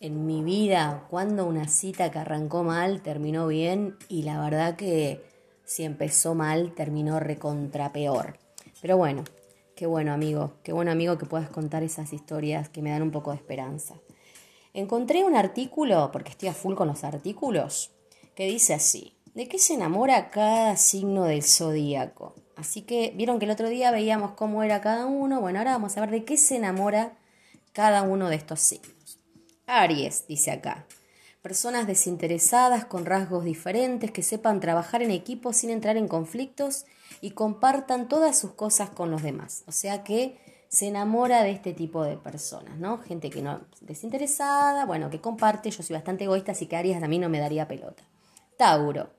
en 0.00 0.26
mi 0.26 0.42
vida 0.42 1.06
cuando 1.10 1.46
una 1.46 1.68
cita 1.68 2.10
que 2.10 2.18
arrancó 2.18 2.64
mal 2.64 3.02
terminó 3.02 3.46
bien 3.46 3.96
y 4.08 4.22
la 4.22 4.40
verdad 4.40 4.76
que 4.76 5.24
si 5.64 5.84
empezó 5.84 6.34
mal 6.34 6.74
terminó 6.74 7.20
recontra 7.20 7.92
peor. 7.92 8.38
Pero 8.80 8.96
bueno, 8.96 9.24
Qué 9.78 9.86
bueno 9.86 10.12
amigo, 10.12 10.54
qué 10.64 10.72
bueno 10.72 10.90
amigo 10.90 11.18
que 11.18 11.26
puedas 11.26 11.50
contar 11.50 11.84
esas 11.84 12.12
historias 12.12 12.68
que 12.68 12.82
me 12.82 12.90
dan 12.90 13.02
un 13.02 13.12
poco 13.12 13.30
de 13.30 13.36
esperanza. 13.36 13.94
Encontré 14.74 15.22
un 15.22 15.36
artículo, 15.36 16.10
porque 16.10 16.30
estoy 16.30 16.48
a 16.48 16.52
full 16.52 16.74
con 16.74 16.88
los 16.88 17.04
artículos, 17.04 17.92
que 18.34 18.48
dice 18.48 18.74
así, 18.74 19.14
¿de 19.36 19.46
qué 19.46 19.60
se 19.60 19.74
enamora 19.74 20.30
cada 20.30 20.76
signo 20.76 21.26
del 21.26 21.44
zodíaco? 21.44 22.34
Así 22.56 22.82
que 22.82 23.12
vieron 23.14 23.38
que 23.38 23.44
el 23.44 23.52
otro 23.52 23.68
día 23.68 23.92
veíamos 23.92 24.32
cómo 24.32 24.64
era 24.64 24.80
cada 24.80 25.06
uno, 25.06 25.40
bueno, 25.40 25.60
ahora 25.60 25.74
vamos 25.74 25.96
a 25.96 26.00
ver 26.00 26.10
de 26.10 26.24
qué 26.24 26.36
se 26.36 26.56
enamora 26.56 27.16
cada 27.72 28.02
uno 28.02 28.28
de 28.30 28.34
estos 28.34 28.58
signos. 28.58 28.97
Aries, 29.70 30.26
dice 30.26 30.50
acá, 30.50 30.86
personas 31.42 31.86
desinteresadas 31.86 32.86
con 32.86 33.04
rasgos 33.04 33.44
diferentes 33.44 34.10
que 34.10 34.22
sepan 34.22 34.60
trabajar 34.60 35.02
en 35.02 35.10
equipo 35.10 35.52
sin 35.52 35.68
entrar 35.68 35.98
en 35.98 36.08
conflictos 36.08 36.86
y 37.20 37.32
compartan 37.32 38.08
todas 38.08 38.38
sus 38.38 38.52
cosas 38.52 38.88
con 38.88 39.10
los 39.10 39.22
demás. 39.22 39.64
O 39.66 39.72
sea 39.72 40.04
que 40.04 40.64
se 40.68 40.88
enamora 40.88 41.42
de 41.42 41.50
este 41.50 41.74
tipo 41.74 42.02
de 42.02 42.16
personas, 42.16 42.78
¿no? 42.78 42.96
Gente 42.96 43.28
que 43.28 43.42
no 43.42 43.60
desinteresada, 43.82 44.86
bueno, 44.86 45.10
que 45.10 45.20
comparte, 45.20 45.70
yo 45.70 45.82
soy 45.82 45.94
bastante 45.94 46.24
egoísta, 46.24 46.52
así 46.52 46.64
que 46.64 46.76
Aries 46.76 47.02
a 47.02 47.06
mí 47.06 47.18
no 47.18 47.28
me 47.28 47.38
daría 47.38 47.68
pelota. 47.68 48.02
Tauro. 48.56 49.10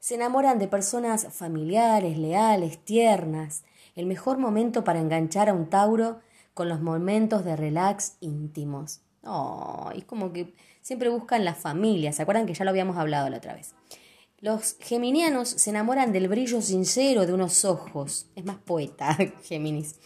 Se 0.00 0.16
enamoran 0.16 0.58
de 0.58 0.66
personas 0.66 1.28
familiares, 1.30 2.18
leales, 2.18 2.84
tiernas. 2.84 3.62
El 3.94 4.06
mejor 4.06 4.38
momento 4.38 4.82
para 4.82 4.98
enganchar 4.98 5.48
a 5.48 5.54
un 5.54 5.70
Tauro 5.70 6.18
con 6.52 6.68
los 6.68 6.80
momentos 6.80 7.44
de 7.44 7.54
relax 7.54 8.16
íntimos. 8.18 9.02
Oh, 9.24 9.90
es 9.94 10.04
como 10.04 10.32
que 10.32 10.54
siempre 10.82 11.08
buscan 11.08 11.44
la 11.44 11.54
familia. 11.54 12.12
¿Se 12.12 12.22
acuerdan 12.22 12.46
que 12.46 12.54
ya 12.54 12.64
lo 12.64 12.70
habíamos 12.70 12.96
hablado 12.96 13.28
la 13.28 13.38
otra 13.38 13.54
vez? 13.54 13.74
Los 14.40 14.76
geminianos 14.80 15.48
se 15.48 15.70
enamoran 15.70 16.12
del 16.12 16.28
brillo 16.28 16.62
sincero 16.62 17.26
de 17.26 17.32
unos 17.32 17.64
ojos. 17.64 18.26
Es 18.36 18.44
más 18.44 18.58
poeta, 18.58 19.16
Géminis. 19.42 19.96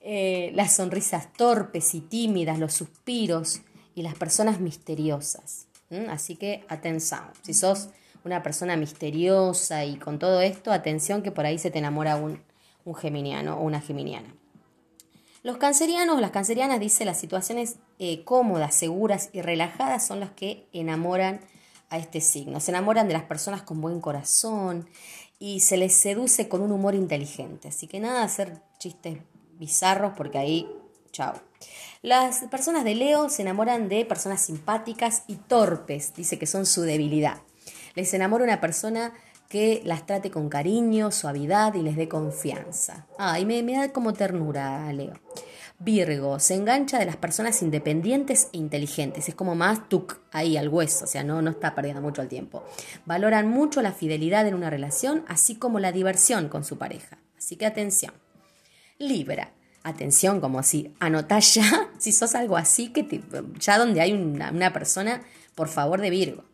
Eh, 0.00 0.52
las 0.54 0.76
sonrisas 0.76 1.32
torpes 1.32 1.94
y 1.94 2.00
tímidas, 2.00 2.60
los 2.60 2.74
suspiros 2.74 3.62
y 3.94 4.02
las 4.02 4.14
personas 4.14 4.60
misteriosas. 4.60 5.66
Así 6.08 6.36
que 6.36 6.64
atención. 6.68 7.22
Si 7.42 7.54
sos 7.54 7.88
una 8.24 8.42
persona 8.42 8.76
misteriosa 8.76 9.84
y 9.84 9.96
con 9.96 10.18
todo 10.18 10.40
esto, 10.40 10.70
atención 10.70 11.22
que 11.22 11.32
por 11.32 11.46
ahí 11.46 11.58
se 11.58 11.70
te 11.70 11.78
enamora 11.78 12.16
un, 12.16 12.40
un 12.84 12.94
geminiano 12.94 13.58
o 13.58 13.64
una 13.64 13.80
geminiana. 13.80 14.32
Los 15.46 15.58
cancerianos, 15.58 16.20
las 16.20 16.32
cancerianas, 16.32 16.80
dice, 16.80 17.04
las 17.04 17.20
situaciones 17.20 17.76
eh, 18.00 18.24
cómodas, 18.24 18.74
seguras 18.74 19.30
y 19.32 19.42
relajadas 19.42 20.04
son 20.04 20.18
las 20.18 20.30
que 20.30 20.66
enamoran 20.72 21.40
a 21.88 21.98
este 21.98 22.20
signo. 22.20 22.58
Se 22.58 22.72
enamoran 22.72 23.06
de 23.06 23.14
las 23.14 23.22
personas 23.22 23.62
con 23.62 23.80
buen 23.80 24.00
corazón 24.00 24.88
y 25.38 25.60
se 25.60 25.76
les 25.76 25.94
seduce 25.94 26.48
con 26.48 26.62
un 26.62 26.72
humor 26.72 26.96
inteligente. 26.96 27.68
Así 27.68 27.86
que 27.86 28.00
nada, 28.00 28.24
hacer 28.24 28.60
chistes 28.80 29.18
bizarros 29.52 30.14
porque 30.16 30.38
ahí, 30.38 30.68
chao. 31.12 31.34
Las 32.02 32.40
personas 32.50 32.82
de 32.82 32.96
Leo 32.96 33.28
se 33.28 33.42
enamoran 33.42 33.88
de 33.88 34.04
personas 34.04 34.40
simpáticas 34.40 35.22
y 35.28 35.36
torpes, 35.36 36.12
dice 36.16 36.40
que 36.40 36.48
son 36.48 36.66
su 36.66 36.82
debilidad. 36.82 37.40
Les 37.94 38.12
enamora 38.14 38.42
una 38.42 38.60
persona 38.60 39.12
que 39.48 39.82
las 39.84 40.06
trate 40.06 40.30
con 40.30 40.48
cariño, 40.48 41.10
suavidad 41.10 41.74
y 41.74 41.82
les 41.82 41.96
dé 41.96 42.08
confianza. 42.08 43.06
Ah, 43.18 43.38
y 43.38 43.46
me, 43.46 43.62
me 43.62 43.74
da 43.74 43.92
como 43.92 44.12
ternura, 44.12 44.92
Leo. 44.92 45.14
Virgo, 45.78 46.38
se 46.38 46.54
engancha 46.54 46.98
de 46.98 47.04
las 47.04 47.16
personas 47.16 47.60
independientes 47.60 48.48
e 48.52 48.58
inteligentes. 48.58 49.28
Es 49.28 49.34
como 49.34 49.54
más 49.54 49.88
tuk 49.88 50.18
ahí 50.32 50.56
al 50.56 50.68
hueso, 50.68 51.04
o 51.04 51.08
sea, 51.08 51.22
no, 51.22 51.42
no 51.42 51.50
está 51.50 51.74
perdiendo 51.74 52.00
mucho 52.00 52.22
el 52.22 52.28
tiempo. 52.28 52.64
Valoran 53.04 53.48
mucho 53.48 53.82
la 53.82 53.92
fidelidad 53.92 54.46
en 54.46 54.54
una 54.54 54.70
relación, 54.70 55.24
así 55.28 55.56
como 55.56 55.78
la 55.78 55.92
diversión 55.92 56.48
con 56.48 56.64
su 56.64 56.78
pareja. 56.78 57.18
Así 57.36 57.56
que 57.56 57.66
atención. 57.66 58.14
Libra, 58.98 59.52
atención, 59.82 60.40
como 60.40 60.62
si 60.62 60.94
anotás 60.98 61.54
ya, 61.54 61.90
si 61.98 62.12
sos 62.12 62.34
algo 62.34 62.56
así, 62.56 62.88
que 62.88 63.22
ya 63.58 63.78
donde 63.78 64.00
hay 64.00 64.12
una, 64.12 64.50
una 64.50 64.72
persona, 64.72 65.22
por 65.54 65.68
favor, 65.68 66.00
de 66.00 66.08
Virgo. 66.08 66.44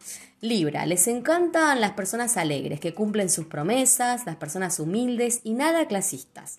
Libra, 0.42 0.84
les 0.84 1.08
encantan 1.08 1.80
las 1.80 1.92
personas 1.92 2.36
alegres, 2.36 2.80
que 2.80 2.92
cumplen 2.92 3.30
sus 3.30 3.46
promesas, 3.46 4.26
las 4.26 4.36
personas 4.36 4.78
humildes 4.78 5.40
y 5.42 5.54
nada 5.54 5.88
clasistas 5.88 6.58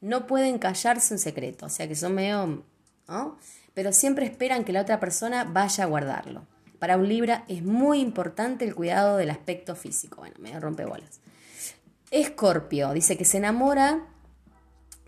no 0.00 0.26
pueden 0.26 0.58
callarse 0.58 1.14
un 1.14 1.18
secreto, 1.18 1.66
o 1.66 1.68
sea 1.68 1.88
que 1.88 1.96
son 1.96 2.14
medio, 2.14 2.64
¿no? 3.08 3.38
Pero 3.74 3.92
siempre 3.92 4.26
esperan 4.26 4.64
que 4.64 4.72
la 4.72 4.82
otra 4.82 5.00
persona 5.00 5.44
vaya 5.44 5.84
a 5.84 5.86
guardarlo. 5.86 6.46
Para 6.78 6.96
un 6.96 7.08
Libra 7.08 7.44
es 7.48 7.62
muy 7.62 8.00
importante 8.00 8.64
el 8.64 8.74
cuidado 8.74 9.16
del 9.16 9.30
aspecto 9.30 9.74
físico. 9.74 10.18
Bueno, 10.18 10.36
me 10.38 10.58
rompe 10.58 10.84
bolas. 10.84 11.20
Escorpio 12.10 12.92
dice 12.92 13.16
que 13.16 13.24
se 13.24 13.38
enamora 13.38 14.06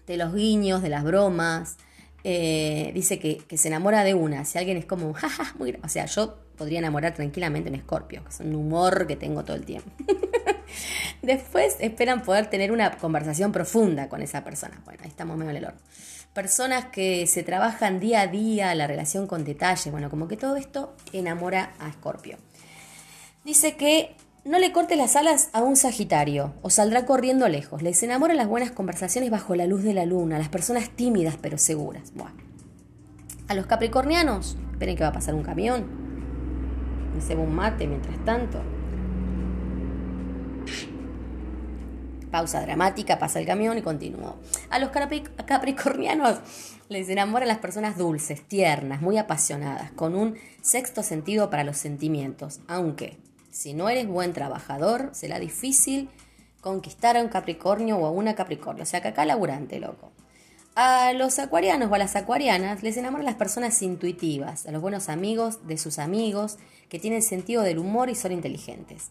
de 0.06 0.16
los 0.16 0.34
guiños, 0.34 0.82
de 0.82 0.88
las 0.88 1.04
bromas. 1.04 1.76
Eh, 2.24 2.90
dice 2.92 3.18
que, 3.18 3.56
se 3.56 3.68
enamora 3.68 4.02
de 4.02 4.14
una. 4.14 4.44
Si 4.44 4.58
alguien 4.58 4.76
es 4.76 4.84
como, 4.84 5.12
jaja, 5.14 5.54
muy. 5.58 5.78
O 5.82 5.88
sea, 5.88 6.06
yo 6.06 6.38
podría 6.60 6.80
enamorar 6.80 7.14
tranquilamente 7.14 7.70
un 7.70 7.74
Escorpio, 7.74 8.22
que 8.22 8.28
es 8.28 8.40
un 8.40 8.54
humor 8.54 9.06
que 9.06 9.16
tengo 9.16 9.44
todo 9.44 9.56
el 9.56 9.64
tiempo. 9.64 9.90
Después 11.22 11.76
esperan 11.80 12.22
poder 12.22 12.50
tener 12.50 12.70
una 12.70 12.98
conversación 12.98 13.50
profunda 13.50 14.10
con 14.10 14.20
esa 14.20 14.44
persona. 14.44 14.78
Bueno, 14.84 15.00
ahí 15.02 15.08
estamos 15.08 15.38
medio 15.38 15.52
en 15.52 15.56
el 15.56 15.64
horno. 15.64 15.80
Personas 16.34 16.84
que 16.92 17.26
se 17.26 17.42
trabajan 17.44 17.98
día 17.98 18.20
a 18.20 18.26
día 18.26 18.74
la 18.74 18.86
relación 18.86 19.26
con 19.26 19.42
detalle. 19.42 19.90
Bueno, 19.90 20.10
como 20.10 20.28
que 20.28 20.36
todo 20.36 20.56
esto 20.56 20.94
enamora 21.14 21.72
a 21.78 21.88
Escorpio. 21.88 22.36
Dice 23.42 23.76
que 23.76 24.14
no 24.44 24.58
le 24.58 24.70
corte 24.70 24.96
las 24.96 25.16
alas 25.16 25.48
a 25.54 25.62
un 25.62 25.76
Sagitario 25.76 26.52
o 26.60 26.68
saldrá 26.68 27.06
corriendo 27.06 27.48
lejos. 27.48 27.80
Les 27.80 28.02
enamoran 28.02 28.36
las 28.36 28.48
buenas 28.48 28.70
conversaciones 28.70 29.30
bajo 29.30 29.54
la 29.54 29.66
luz 29.66 29.82
de 29.82 29.94
la 29.94 30.04
luna, 30.04 30.38
las 30.38 30.50
personas 30.50 30.90
tímidas 30.90 31.38
pero 31.40 31.56
seguras. 31.56 32.12
Bueno. 32.14 32.36
A 33.48 33.54
los 33.54 33.64
capricornianos, 33.64 34.58
esperen 34.72 34.94
que 34.94 35.04
va 35.04 35.08
a 35.08 35.14
pasar 35.14 35.34
un 35.34 35.42
camión. 35.42 36.09
Me 37.28 37.36
un 37.36 37.54
mate 37.54 37.86
mientras 37.86 38.24
tanto. 38.24 38.60
Pausa 42.30 42.62
dramática, 42.62 43.18
pasa 43.18 43.40
el 43.40 43.46
camión 43.46 43.76
y 43.76 43.82
continuó. 43.82 44.36
A 44.70 44.78
los 44.78 44.90
capricornianos 44.90 46.40
les 46.88 47.08
enamoran 47.08 47.48
las 47.48 47.58
personas 47.58 47.96
dulces, 47.96 48.42
tiernas, 48.42 49.02
muy 49.02 49.18
apasionadas, 49.18 49.90
con 49.92 50.14
un 50.14 50.36
sexto 50.62 51.02
sentido 51.02 51.50
para 51.50 51.64
los 51.64 51.76
sentimientos, 51.76 52.60
aunque 52.68 53.18
si 53.50 53.74
no 53.74 53.88
eres 53.88 54.06
buen 54.06 54.32
trabajador, 54.32 55.10
será 55.12 55.38
difícil 55.38 56.08
conquistar 56.60 57.16
a 57.16 57.22
un 57.22 57.28
Capricornio 57.28 57.96
o 57.98 58.06
a 58.06 58.10
una 58.10 58.34
Capricornio. 58.34 58.84
O 58.84 58.86
sea 58.86 59.02
que 59.02 59.08
acá 59.08 59.24
laburante, 59.24 59.80
loco. 59.80 60.12
A 60.74 61.12
los 61.12 61.38
acuarianos 61.38 61.90
o 61.90 61.94
a 61.94 61.98
las 61.98 62.16
acuarianas 62.16 62.82
les 62.82 62.96
enamoran 62.96 63.26
las 63.26 63.34
personas 63.34 63.82
intuitivas, 63.82 64.66
a 64.66 64.72
los 64.72 64.80
buenos 64.80 65.08
amigos 65.08 65.66
de 65.66 65.78
sus 65.78 65.98
amigos, 65.98 66.58
que 66.88 66.98
tienen 66.98 67.22
sentido 67.22 67.62
del 67.62 67.78
humor 67.78 68.08
y 68.08 68.14
son 68.14 68.32
inteligentes. 68.32 69.10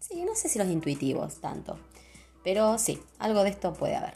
Sí, 0.00 0.24
no 0.24 0.34
sé 0.34 0.48
si 0.48 0.58
los 0.58 0.68
intuitivos 0.68 1.40
tanto. 1.40 1.78
Pero 2.44 2.78
sí, 2.78 3.00
algo 3.18 3.44
de 3.44 3.50
esto 3.50 3.72
puede 3.72 3.96
haber. 3.96 4.14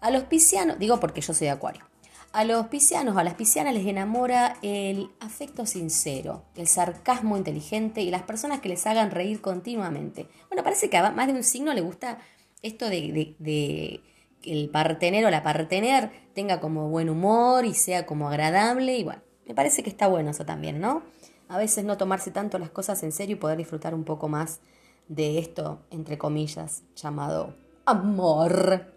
A 0.00 0.10
los 0.10 0.24
piscianos, 0.24 0.78
digo 0.78 1.00
porque 1.00 1.20
yo 1.20 1.32
soy 1.32 1.46
de 1.46 1.52
acuario, 1.52 1.84
a 2.32 2.44
los 2.44 2.66
piscianos 2.66 3.16
o 3.16 3.18
a 3.18 3.24
las 3.24 3.34
piscianas 3.34 3.72
les 3.72 3.86
enamora 3.86 4.58
el 4.60 5.10
afecto 5.20 5.64
sincero, 5.64 6.44
el 6.54 6.68
sarcasmo 6.68 7.36
inteligente 7.38 8.02
y 8.02 8.10
las 8.10 8.24
personas 8.24 8.60
que 8.60 8.68
les 8.68 8.86
hagan 8.86 9.10
reír 9.10 9.40
continuamente. 9.40 10.28
Bueno, 10.50 10.62
parece 10.62 10.90
que 10.90 10.98
a 10.98 11.10
más 11.12 11.28
de 11.28 11.32
un 11.32 11.42
signo 11.42 11.72
le 11.72 11.80
gusta 11.80 12.18
esto 12.62 12.90
de, 12.90 13.36
que 13.42 14.02
el 14.42 14.68
partener 14.70 15.24
o 15.26 15.30
la 15.30 15.42
partener 15.42 16.10
tenga 16.34 16.60
como 16.60 16.88
buen 16.88 17.08
humor 17.08 17.64
y 17.64 17.74
sea 17.74 18.06
como 18.06 18.28
agradable 18.28 18.96
y 18.96 19.04
bueno, 19.04 19.22
me 19.46 19.54
parece 19.54 19.82
que 19.82 19.90
está 19.90 20.06
bueno 20.06 20.30
eso 20.30 20.44
también, 20.44 20.80
¿no? 20.80 21.02
A 21.48 21.58
veces 21.58 21.84
no 21.84 21.96
tomarse 21.96 22.30
tanto 22.30 22.58
las 22.58 22.70
cosas 22.70 23.02
en 23.02 23.12
serio 23.12 23.36
y 23.36 23.38
poder 23.38 23.58
disfrutar 23.58 23.94
un 23.94 24.04
poco 24.04 24.28
más 24.28 24.60
de 25.08 25.38
esto, 25.38 25.80
entre 25.90 26.18
comillas, 26.18 26.82
llamado 26.96 27.54
amor. 27.84 28.92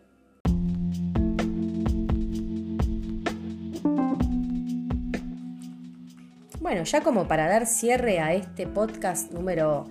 Bueno, 6.59 6.83
ya 6.83 7.01
como 7.01 7.27
para 7.27 7.47
dar 7.47 7.65
cierre 7.65 8.19
a 8.19 8.33
este 8.33 8.67
podcast 8.67 9.31
número, 9.31 9.85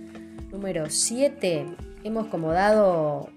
número 0.51 0.91
7, 0.91 1.67
hemos 2.05 2.27
como 2.27 2.53
dado 2.53 3.31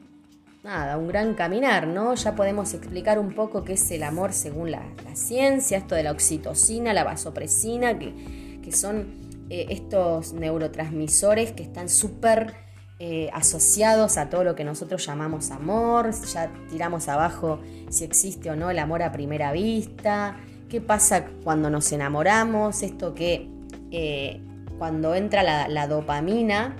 nada, 0.63 0.97
un 0.97 1.07
gran 1.07 1.33
caminar, 1.33 1.87
¿no? 1.87 2.13
Ya 2.13 2.35
podemos 2.35 2.73
explicar 2.73 3.17
un 3.17 3.33
poco 3.33 3.63
qué 3.63 3.73
es 3.73 3.91
el 3.91 4.03
amor 4.03 4.33
según 4.33 4.71
la, 4.71 4.83
ciencia, 5.13 5.77
esto 5.77 5.95
de 5.95 6.03
la 6.03 6.11
oxitocina, 6.11 6.93
la 6.93 7.03
vasopresina, 7.03 7.97
que, 7.97 8.59
que 8.63 8.71
son 8.71 9.07
eh, 9.49 9.67
estos 9.69 10.33
neurotransmisores 10.33 11.51
que 11.51 11.63
están 11.63 11.89
súper 11.89 12.53
eh, 12.99 13.29
asociados 13.33 14.17
a 14.17 14.29
todo 14.29 14.43
lo 14.43 14.55
que 14.55 14.63
nosotros 14.63 15.05
llamamos 15.05 15.49
amor, 15.51 16.11
ya 16.11 16.51
tiramos 16.69 17.07
abajo 17.07 17.59
si 17.89 18.03
existe 18.03 18.51
o 18.51 18.55
no 18.55 18.69
el 18.69 18.77
amor 18.77 19.01
a 19.01 19.11
primera 19.11 19.51
vista, 19.51 20.37
qué 20.69 20.79
pasa 20.79 21.25
cuando 21.43 21.69
nos 21.69 21.91
enamoramos, 21.91 22.83
esto 22.83 23.15
que 23.15 23.49
eh, 23.89 24.41
cuando 24.77 25.15
entra 25.15 25.43
la, 25.67 25.87
dopamina 25.87 26.75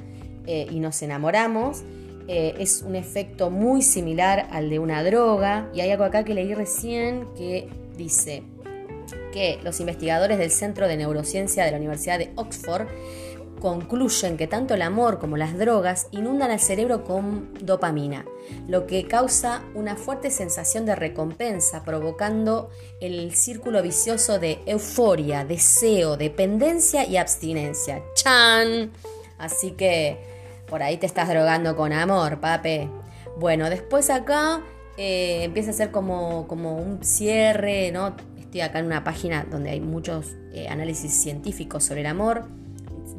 y 0.47 0.79
nos 0.79 1.01
enamoramos, 1.03 1.83
es 2.31 2.81
un 2.81 2.95
efecto 2.95 3.49
muy 3.49 3.81
similar 3.81 4.47
al 4.51 4.69
de 4.69 4.79
una 4.79 5.03
droga, 5.03 5.69
y 5.73 5.81
hay 5.81 5.91
algo 5.91 6.05
acá 6.05 6.23
que 6.23 6.33
leí 6.33 6.53
recién 6.53 7.27
que 7.35 7.69
dice 7.97 8.43
que 9.33 9.59
los 9.63 9.79
investigadores 9.79 10.37
del 10.37 10.51
Centro 10.51 10.87
de 10.87 10.97
Neurociencia 10.97 11.65
de 11.65 11.71
la 11.71 11.77
Universidad 11.77 12.19
de 12.19 12.31
Oxford 12.35 12.87
concluyen 13.59 14.37
que 14.37 14.47
tanto 14.47 14.73
el 14.73 14.81
amor 14.81 15.19
como 15.19 15.37
las 15.37 15.57
drogas 15.57 16.07
inundan 16.11 16.51
el 16.51 16.59
cerebro 16.59 17.03
con 17.03 17.53
dopamina, 17.61 18.25
lo 18.67 18.87
que 18.87 19.07
causa 19.07 19.63
una 19.75 19.95
fuerte 19.95 20.31
sensación 20.31 20.85
de 20.85 20.95
recompensa, 20.95 21.83
provocando 21.83 22.69
el 22.99 23.35
círculo 23.35 23.83
vicioso 23.83 24.39
de 24.39 24.59
euforia, 24.65 25.45
deseo, 25.45 26.17
dependencia 26.17 27.05
y 27.07 27.17
abstinencia. 27.17 28.01
¡Chan! 28.15 28.91
Así 29.37 29.71
que 29.71 30.30
por 30.71 30.81
ahí 30.81 30.97
te 30.97 31.05
estás 31.05 31.29
drogando 31.29 31.75
con 31.75 31.93
amor, 31.93 32.39
pape. 32.39 32.89
Bueno, 33.37 33.69
después 33.69 34.09
acá 34.09 34.63
eh, 34.97 35.43
empieza 35.43 35.69
a 35.69 35.73
ser 35.73 35.91
como, 35.91 36.47
como 36.47 36.77
un 36.77 37.03
cierre, 37.03 37.91
¿no? 37.91 38.15
Estoy 38.39 38.61
acá 38.61 38.79
en 38.79 38.87
una 38.87 39.03
página 39.03 39.45
donde 39.51 39.69
hay 39.69 39.81
muchos 39.81 40.35
eh, 40.51 40.67
análisis 40.67 41.13
científicos 41.13 41.83
sobre 41.83 42.01
el 42.01 42.07
amor 42.07 42.47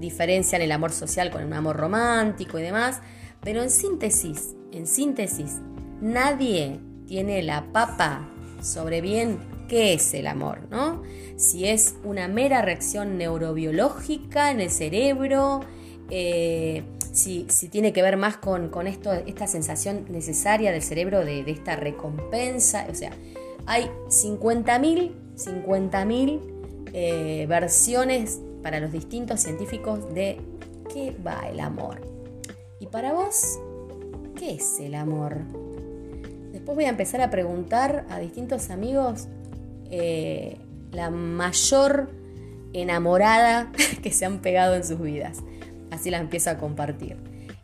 diferencian 0.03 0.61
el 0.61 0.73
amor 0.73 0.93
social 0.93 1.31
con 1.31 1.45
un 1.45 1.55
amor 1.55 1.77
romántico 1.77 2.59
y 2.59 2.63
demás, 2.63 3.01
pero 3.41 3.63
en 3.63 3.71
síntesis, 3.71 4.55
en 4.73 4.87
síntesis, 4.87 5.61
nadie 6.01 6.79
tiene 7.07 7.43
la 7.43 7.73
papa 7.73 8.29
sobre 8.61 9.01
bien 9.01 9.39
qué 9.69 9.95
es 9.95 10.13
el 10.13 10.27
amor, 10.27 10.69
¿no? 10.71 11.03
Si 11.37 11.67
es 11.67 11.95
una 12.05 12.29
mera 12.29 12.63
reacción 12.63 13.17
neurobiológica 13.17 14.51
en 14.51 14.61
el 14.61 14.71
cerebro, 14.71 15.61
eh, 16.11 16.83
si, 17.13 17.45
tiene 17.71 17.93
que 17.93 18.03
ver 18.03 18.17
más 18.17 18.37
con, 18.37 18.87
esto, 18.87 19.13
esta 19.13 19.47
sensación 19.47 20.07
necesaria 20.09 20.73
del 20.73 20.83
cerebro 20.83 21.25
de, 21.25 21.41
esta 21.47 21.77
recompensa, 21.77 22.87
o 22.91 22.95
sea, 22.95 23.13
hay 23.67 23.91
50.000 24.09 25.23
50.000 25.37 26.41
eh, 26.93 27.47
versiones 27.49 28.41
para 28.63 28.81
los 28.81 28.93
distintos 28.93 29.41
científicos 29.41 30.13
de 30.15 30.39
qué 30.93 31.17
va 31.27 31.49
el 31.49 31.61
amor. 31.61 32.01
Y 32.81 32.87
para 32.87 33.13
vos, 33.13 33.59
¿qué 34.37 34.55
es 34.55 34.79
el 34.81 34.95
amor? 34.95 35.39
Después 36.53 36.77
voy 36.77 36.85
a 36.85 36.91
empezar 36.91 37.21
a 37.23 37.31
preguntar 37.31 38.07
a 38.11 38.19
distintos 38.19 38.71
amigos 38.71 39.29
eh, 39.91 40.59
la 40.91 41.11
mayor 41.11 42.11
enamorada 42.73 43.73
que 44.03 44.13
se 44.13 44.25
han 44.25 44.41
pegado 44.41 44.75
en 44.75 44.85
sus 44.85 45.01
vidas. 45.01 45.39
Así 45.93 46.11
la 46.11 46.19
empiezo 46.19 46.51
a 46.51 46.57
compartir. 46.57 47.17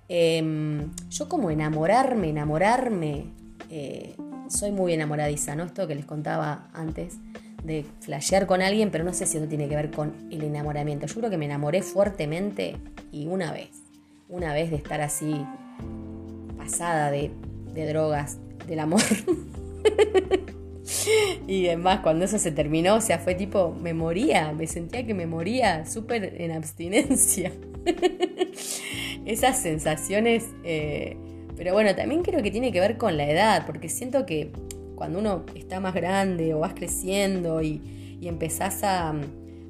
Em, 0.06 0.90
yo 1.08 1.28
como 1.28 1.50
enamorarme, 1.50 2.28
enamorarme, 2.28 3.32
eh, 3.70 4.14
soy 4.48 4.70
muy 4.70 4.92
enamoradiza, 4.92 5.54
¿no? 5.54 5.64
Esto 5.64 5.86
que 5.88 5.94
les 5.94 6.04
contaba 6.04 6.68
antes 6.74 7.16
de 7.64 7.86
flashear 8.00 8.46
con 8.46 8.60
alguien, 8.60 8.90
pero 8.90 9.02
no 9.02 9.14
sé 9.14 9.26
si 9.26 9.38
eso 9.38 9.46
tiene 9.48 9.68
que 9.68 9.76
ver 9.76 9.90
con 9.90 10.14
el 10.30 10.44
enamoramiento. 10.44 11.06
Yo 11.06 11.14
creo 11.14 11.30
que 11.30 11.38
me 11.38 11.46
enamoré 11.46 11.82
fuertemente 11.82 12.76
y 13.10 13.26
una 13.26 13.50
vez, 13.50 13.70
una 14.28 14.52
vez 14.52 14.70
de 14.70 14.76
estar 14.76 15.00
así 15.00 15.44
pasada 16.56 17.10
de, 17.10 17.30
drogas, 17.74 18.38
del 18.66 18.80
amor. 18.80 19.00
y 21.46 21.66
además 21.66 22.00
cuando 22.00 22.24
eso 22.24 22.38
se 22.38 22.52
terminó, 22.52 22.96
o 22.96 23.00
sea, 23.00 23.18
fue 23.18 23.34
tipo, 23.34 23.74
me 23.80 23.94
moría, 23.94 24.52
me 24.52 24.66
sentía 24.66 25.06
que 25.06 25.14
me 25.14 25.26
moría, 25.26 25.86
súper 25.86 26.40
en 26.40 26.52
abstinencia. 26.52 27.52
Esas 29.24 29.60
sensaciones, 29.60 30.46
eh, 30.64 31.16
pero 31.56 31.72
bueno, 31.72 31.94
también 31.94 32.22
creo 32.22 32.42
que 32.42 32.50
tiene 32.50 32.72
que 32.72 32.80
ver 32.80 32.96
con 32.96 33.16
la 33.16 33.28
edad, 33.28 33.66
porque 33.66 33.88
siento 33.88 34.24
que 34.26 34.52
cuando 34.94 35.18
uno 35.18 35.44
está 35.54 35.80
más 35.80 35.94
grande 35.94 36.54
o 36.54 36.60
vas 36.60 36.74
creciendo 36.74 37.62
y, 37.62 38.16
y 38.20 38.28
empezás 38.28 38.82
a, 38.82 39.14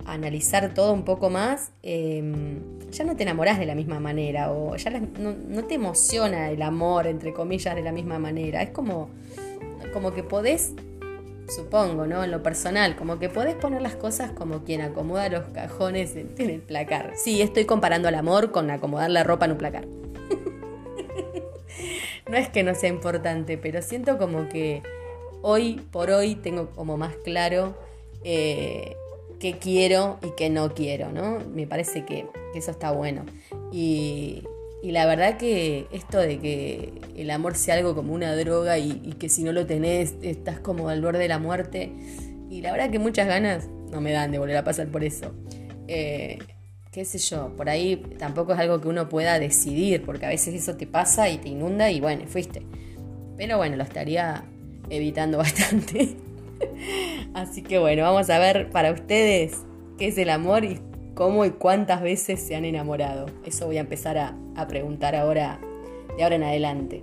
analizar 0.07 0.73
todo 0.73 0.95
un 0.95 1.05
poco 1.05 1.29
más, 1.29 1.71
em, 1.83 2.61
ya 2.91 3.05
no 3.05 3.15
te 3.15 3.25
enamorás 3.25 3.59
de 3.59 3.67
la 3.67 3.75
misma 3.75 4.01
manera 4.01 4.51
o 4.51 4.75
ya 4.75 4.89
no, 4.89 5.35
no, 5.47 5.65
te 5.65 5.75
emociona 5.75 6.51
el 6.51 6.63
amor, 6.63 7.07
entre 7.07 7.35
comillas, 7.35 7.75
de 7.75 7.83
la 7.83 7.93
misma 7.93 8.19
manera. 8.19 8.63
Es 8.63 8.71
como, 8.71 9.11
como 9.93 10.15
que 10.15 10.23
podés 10.23 10.73
supongo, 11.49 12.07
¿no? 12.07 12.25
En 12.25 12.31
lo 12.31 12.43
personal, 12.43 12.97
como 12.97 13.19
que 13.19 13.29
podés 13.29 13.55
poner 13.55 13.83
las 13.83 13.97
cosas 13.97 14.31
como 14.33 14.65
quien 14.65 14.81
acomoda 14.81 15.29
los 15.29 15.45
cajones 15.49 16.17
en, 16.17 16.33
el 16.39 16.61
placar. 16.61 17.13
Sí, 17.17 17.43
estoy 17.43 17.65
comparando 17.65 18.09
al 18.09 18.15
amor 18.15 18.53
con 18.53 18.71
acomodar 18.71 19.11
la 19.11 19.25
ropa 19.25 19.47
en 19.47 19.53
un 19.53 19.59
placar. 19.59 19.87
no 22.29 22.37
es 22.37 22.49
que 22.49 22.63
no 22.63 22.75
sea 22.75 22.91
importante, 22.91 23.59
pero 23.59 23.83
siento 23.83 24.19
como 24.19 24.49
que 24.49 24.83
hoy 25.43 25.81
por 25.91 26.11
hoy 26.11 26.35
tengo 26.35 26.71
como 26.71 26.97
más 26.97 27.15
claro 27.17 27.77
eh, 28.25 28.97
qué 29.41 29.59
quiero 29.59 30.19
y 30.23 30.31
qué 30.37 30.51
no 30.51 30.75
quiero, 30.75 31.13
¿no? 31.13 31.41
Me 31.53 31.67
parece 31.67 32.05
que, 32.05 32.27
que 32.53 32.59
eso 32.59 32.71
está 32.71 32.91
bueno. 32.91 33.25
Y, 33.73 34.45
y 34.83 34.93
la 34.93 35.07
verdad 35.07 35.37
que 35.39 35.87
esto 35.93 36.19
de 36.19 36.39
que 36.39 36.93
el 37.17 37.31
amor 37.31 37.57
sea 37.57 37.75
algo 37.75 37.95
como 37.95 38.13
una 38.13 38.35
droga 38.37 38.79
y, 38.79 39.15
que 39.19 39.29
si 39.29 39.43
no 39.43 39.53
lo 39.53 39.67
tenés 39.67 40.15
estás 40.23 40.61
como 40.61 40.89
al 40.89 41.03
borde 41.03 41.19
de 41.19 41.29
la 41.29 41.39
muerte. 41.39 41.93
Y 42.49 42.61
la 42.63 42.73
verdad 42.73 42.91
que 42.91 42.99
muchas 42.99 43.27
ganas 43.27 43.69
no 43.91 44.01
me 44.01 44.13
dan 44.13 44.31
de 44.31 44.39
volver 44.39 44.57
a 44.57 44.65
pasar 44.65 44.87
por 44.89 45.03
eso. 45.03 45.35
Eh, 45.89 46.39
qué 46.93 47.05
sé 47.05 47.19
yo, 47.19 47.55
por 47.57 47.69
ahí 47.69 47.97
tampoco 48.19 48.53
es 48.53 48.59
algo 48.61 48.81
que 48.81 48.89
uno 48.89 49.09
pueda 49.09 49.39
decidir, 49.39 50.05
porque 50.05 50.27
a 50.27 50.29
veces 50.29 50.55
eso 50.55 50.77
te 50.77 50.87
pasa 50.87 51.29
y 51.29 51.39
te 51.39 51.49
inunda 51.49 51.91
y 51.91 52.01
bueno, 52.01 52.27
fuiste. 52.27 52.63
Pero 53.37 53.57
bueno, 53.57 53.77
lo 53.77 53.83
estaría 53.83 54.45
evitando 54.91 55.39
bastante. 55.39 56.17
Así 57.35 57.63
que 57.63 57.79
bueno, 57.79 58.03
vamos 58.03 58.31
a 58.31 58.39
ver 58.39 58.71
para 58.71 58.93
ustedes 58.93 59.59
qué 59.99 60.09
es 60.09 60.19
el 60.19 60.31
amor 60.31 60.65
y 60.65 60.81
cómo 61.19 61.45
y 61.45 61.51
cuántas 61.51 62.01
veces 62.01 62.41
se 62.41 62.55
han 62.55 62.65
enamorado. 62.65 63.27
Eso 63.45 63.67
voy 63.67 63.79
a 63.79 63.81
empezar 63.81 64.17
a, 64.19 64.37
preguntar 64.69 65.17
ahora, 65.17 65.59
de 66.17 66.23
ahora 66.23 66.37
en 66.37 66.45
adelante. 66.45 67.01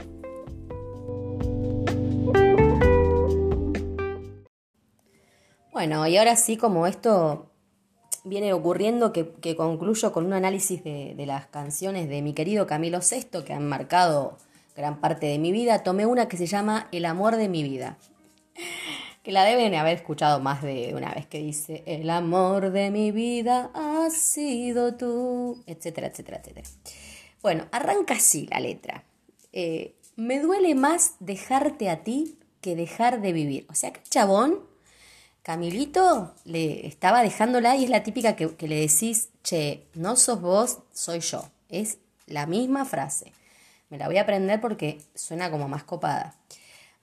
Bueno, 5.73 6.07
y 6.07 6.15
ahora 6.15 6.37
sí, 6.37 6.55
como 6.55 6.87
esto 6.87 7.51
viene 8.23 8.53
ocurriendo, 8.53 9.11
que, 9.11 9.55
concluyo 9.57 10.13
con 10.13 10.25
un 10.25 10.31
análisis 10.31 10.81
de, 10.81 11.13
las 11.27 11.47
canciones 11.47 12.07
de 12.07 12.21
mi 12.21 12.33
querido 12.33 12.65
Camilo 12.67 12.99
VI, 12.99 13.43
que 13.43 13.51
han 13.51 13.67
marcado 13.67 14.37
gran 14.77 15.01
parte 15.01 15.25
de 15.25 15.39
mi 15.39 15.51
vida, 15.51 15.83
tomé 15.83 16.05
una 16.05 16.29
que 16.29 16.37
se 16.37 16.45
llama 16.45 16.87
El 16.93 17.03
amor 17.03 17.35
de 17.35 17.49
mi 17.49 17.63
vida 17.63 17.97
que 19.25 19.31
la 19.31 19.43
deben 19.43 19.73
haber 19.73 19.95
escuchado 19.95 20.39
más 20.39 20.61
de 20.61 20.93
una 20.95 21.11
vez, 21.11 21.25
que 21.25 21.39
dice, 21.39 21.81
el 21.87 22.11
amor 22.11 22.69
de 22.69 22.91
mi 22.91 23.11
vida 23.11 23.71
ha 24.05 24.09
sido 24.09 24.95
tú, 24.95 25.63
etcétera, 25.65 26.07
etcétera, 26.07 26.37
etcétera. 26.37 26.67
Bueno, 27.41 27.67
arranca 27.71 28.15
así 28.15 28.47
la 28.47 28.59
letra. 28.59 29.03
Eh, 29.51 29.95
me 30.15 30.39
duele 30.39 30.75
más 30.75 31.15
dejarte 31.19 31.89
a 31.89 32.03
ti 32.03 32.37
que 32.61 32.75
dejar 32.75 33.21
de 33.21 33.33
vivir. 33.33 33.65
O 33.69 33.75
sea 33.75 33.91
que 33.91 34.01
chabón, 34.03 34.61
Camilito, 35.43 36.33
le 36.43 36.87
estaba 36.87 37.21
dejándola 37.21 37.75
y 37.75 37.83
es 37.83 37.89
la 37.89 38.03
típica 38.03 38.35
que, 38.35 38.55
que 38.55 38.67
le 38.67 38.79
decís, 38.79 39.29
che, 39.43 39.85
no 39.93 40.15
sos 40.15 40.41
vos, 40.41 40.79
soy 40.91 41.19
yo. 41.19 41.47
Es 41.69 41.99
la 42.25 42.47
misma 42.47 42.85
frase. 42.85 43.31
Me 43.89 43.97
la 43.97 44.07
voy 44.07 44.17
a 44.17 44.23
aprender 44.23 44.59
porque 44.59 44.99
suena 45.13 45.51
como 45.51 45.67
más 45.67 45.83
copada. 45.83 46.35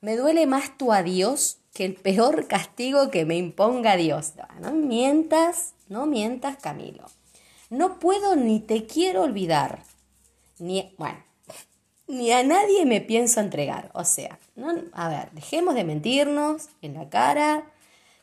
Me 0.01 0.17
duele 0.17 0.47
más 0.47 0.77
tu 0.77 0.93
adiós 0.93 1.59
que 1.73 1.85
el 1.85 1.95
peor 1.95 2.49
castigo 2.49 3.11
que 3.11 3.25
me 3.25 3.37
imponga 3.37 3.97
Dios. 3.97 4.33
No 4.61 4.73
mientas, 4.73 5.75
no 5.93 6.07
mientas, 6.07 6.57
Camilo. 6.57 7.05
No 7.71 7.99
puedo 7.99 8.35
ni 8.35 8.61
te 8.61 8.87
quiero 8.87 9.23
olvidar. 9.23 9.83
Ni, 10.59 10.95
bueno, 10.99 11.23
ni 12.09 12.33
a 12.33 12.43
nadie 12.43 12.87
me 12.87 13.01
pienso 13.01 13.41
entregar. 13.41 13.91
O 13.95 14.05
sea, 14.05 14.39
no, 14.57 14.75
a 14.93 15.09
ver, 15.09 15.31
dejemos 15.33 15.75
de 15.75 15.85
mentirnos 15.85 16.69
en 16.81 16.95
la 16.95 17.09
cara 17.09 17.71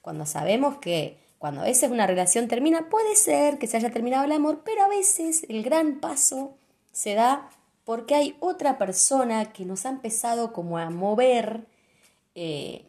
cuando 0.02 0.26
sabemos 0.26 0.78
que 0.80 1.18
cuando 1.38 1.62
a 1.62 1.66
veces 1.66 1.90
una 1.90 2.06
relación 2.06 2.48
termina, 2.48 2.90
puede 2.90 3.16
ser 3.16 3.60
que 3.60 3.68
se 3.68 3.78
haya 3.78 3.92
terminado 3.92 4.26
el 4.26 4.32
amor, 4.34 4.62
pero 4.66 4.84
a 4.84 4.90
veces 4.90 5.46
el 5.48 5.64
gran 5.64 6.00
paso 6.00 6.58
se 6.92 7.14
da 7.14 7.50
porque 7.86 8.14
hay 8.14 8.36
otra 8.40 8.78
persona 8.78 9.54
que 9.54 9.64
nos 9.66 9.86
ha 9.86 9.90
empezado 9.90 10.52
como 10.52 10.78
a 10.78 10.90
mover 10.90 11.66
eh, 12.36 12.86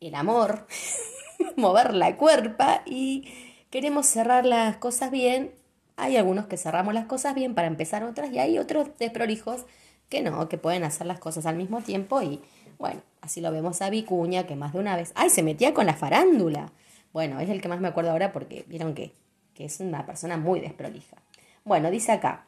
el 0.00 0.14
amor, 0.14 0.66
mover 1.56 1.94
la 1.94 2.16
cuerpa 2.16 2.82
y 2.84 3.24
queremos 3.70 4.06
cerrar 4.06 4.44
las 4.44 4.76
cosas 4.76 5.10
bien. 5.10 5.52
Hay 5.96 6.16
algunos 6.16 6.46
que 6.46 6.56
cerramos 6.56 6.94
las 6.94 7.06
cosas 7.06 7.34
bien 7.34 7.54
para 7.54 7.66
empezar 7.66 8.04
otras 8.04 8.32
y 8.32 8.38
hay 8.38 8.58
otros 8.58 8.88
desprolijos 8.98 9.64
que 10.08 10.22
no, 10.22 10.48
que 10.48 10.58
pueden 10.58 10.84
hacer 10.84 11.06
las 11.06 11.18
cosas 11.18 11.46
al 11.46 11.56
mismo 11.56 11.80
tiempo 11.80 12.22
y 12.22 12.40
bueno, 12.78 13.00
así 13.20 13.40
lo 13.40 13.50
vemos 13.50 13.80
a 13.82 13.90
Vicuña 13.90 14.46
que 14.46 14.56
más 14.56 14.72
de 14.72 14.78
una 14.78 14.96
vez, 14.96 15.12
ay, 15.14 15.30
se 15.30 15.42
metía 15.42 15.74
con 15.74 15.86
la 15.86 15.94
farándula. 15.94 16.72
Bueno, 17.12 17.40
es 17.40 17.48
el 17.48 17.60
que 17.60 17.68
más 17.68 17.80
me 17.80 17.88
acuerdo 17.88 18.10
ahora 18.10 18.32
porque 18.32 18.64
vieron 18.68 18.94
que, 18.94 19.12
que 19.54 19.64
es 19.64 19.80
una 19.80 20.04
persona 20.04 20.36
muy 20.36 20.60
desprolija. 20.60 21.16
Bueno, 21.64 21.90
dice 21.90 22.12
acá, 22.12 22.46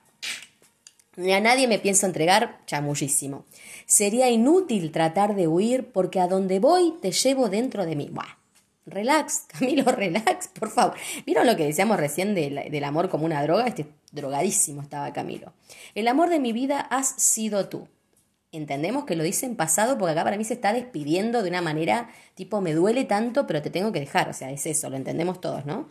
ni 1.17 1.33
a 1.33 1.41
nadie 1.41 1.67
me 1.67 1.81
pienso 1.81 2.07
entregar, 2.07 2.61
chamullísimo. 2.67 3.45
Sería 3.87 4.31
inútil 4.31 4.93
tratar 4.93 5.35
de 5.35 5.49
huir 5.49 5.91
porque 5.91 6.21
a 6.21 6.29
donde 6.29 6.61
voy 6.61 6.95
te 7.03 7.11
llevo 7.11 7.49
dentro 7.49 7.87
de 7.87 7.97
mí. 7.97 8.09
Buah, 8.13 8.38
relax, 8.91 9.47
Camilo, 9.59 9.85
relax, 9.91 10.49
por 10.49 10.71
favor. 10.71 10.97
¿Vieron 11.27 11.47
lo 11.47 11.57
que 11.57 11.65
decíamos 11.65 11.99
recién 11.99 12.35
del, 12.35 12.85
amor 12.85 13.09
como 13.09 13.25
una 13.25 13.43
droga? 13.43 13.67
Este 13.67 13.87
drogadísimo 14.13 14.83
estaba 14.83 15.13
Camilo. 15.13 15.53
El 15.95 16.09
amor 16.09 16.31
de 16.31 16.39
mi 16.39 16.53
vida 16.53 16.81
has 16.81 17.09
sido 17.09 17.69
tú. 17.69 17.89
Entendemos 18.51 19.05
que 19.05 19.15
lo 19.15 19.25
dice 19.25 19.45
en 19.45 19.57
pasado 19.57 19.99
porque 19.99 20.13
acá 20.13 20.25
para 20.25 20.39
mí 20.39 20.45
se 20.45 20.55
está 20.55 20.73
despidiendo 20.73 21.43
de 21.43 21.51
una 21.51 21.61
manera 21.61 22.09
tipo 22.35 22.63
me 22.63 22.73
duele 22.73 23.05
tanto 23.05 23.47
pero 23.47 23.61
te 23.61 23.69
tengo 23.69 23.93
que 23.93 24.01
dejar. 24.01 24.29
O 24.31 24.33
sea, 24.33 24.51
es 24.51 24.65
eso, 24.65 24.89
lo 24.89 24.97
entendemos 24.97 25.41
todos, 25.41 25.67
¿no? 25.67 25.87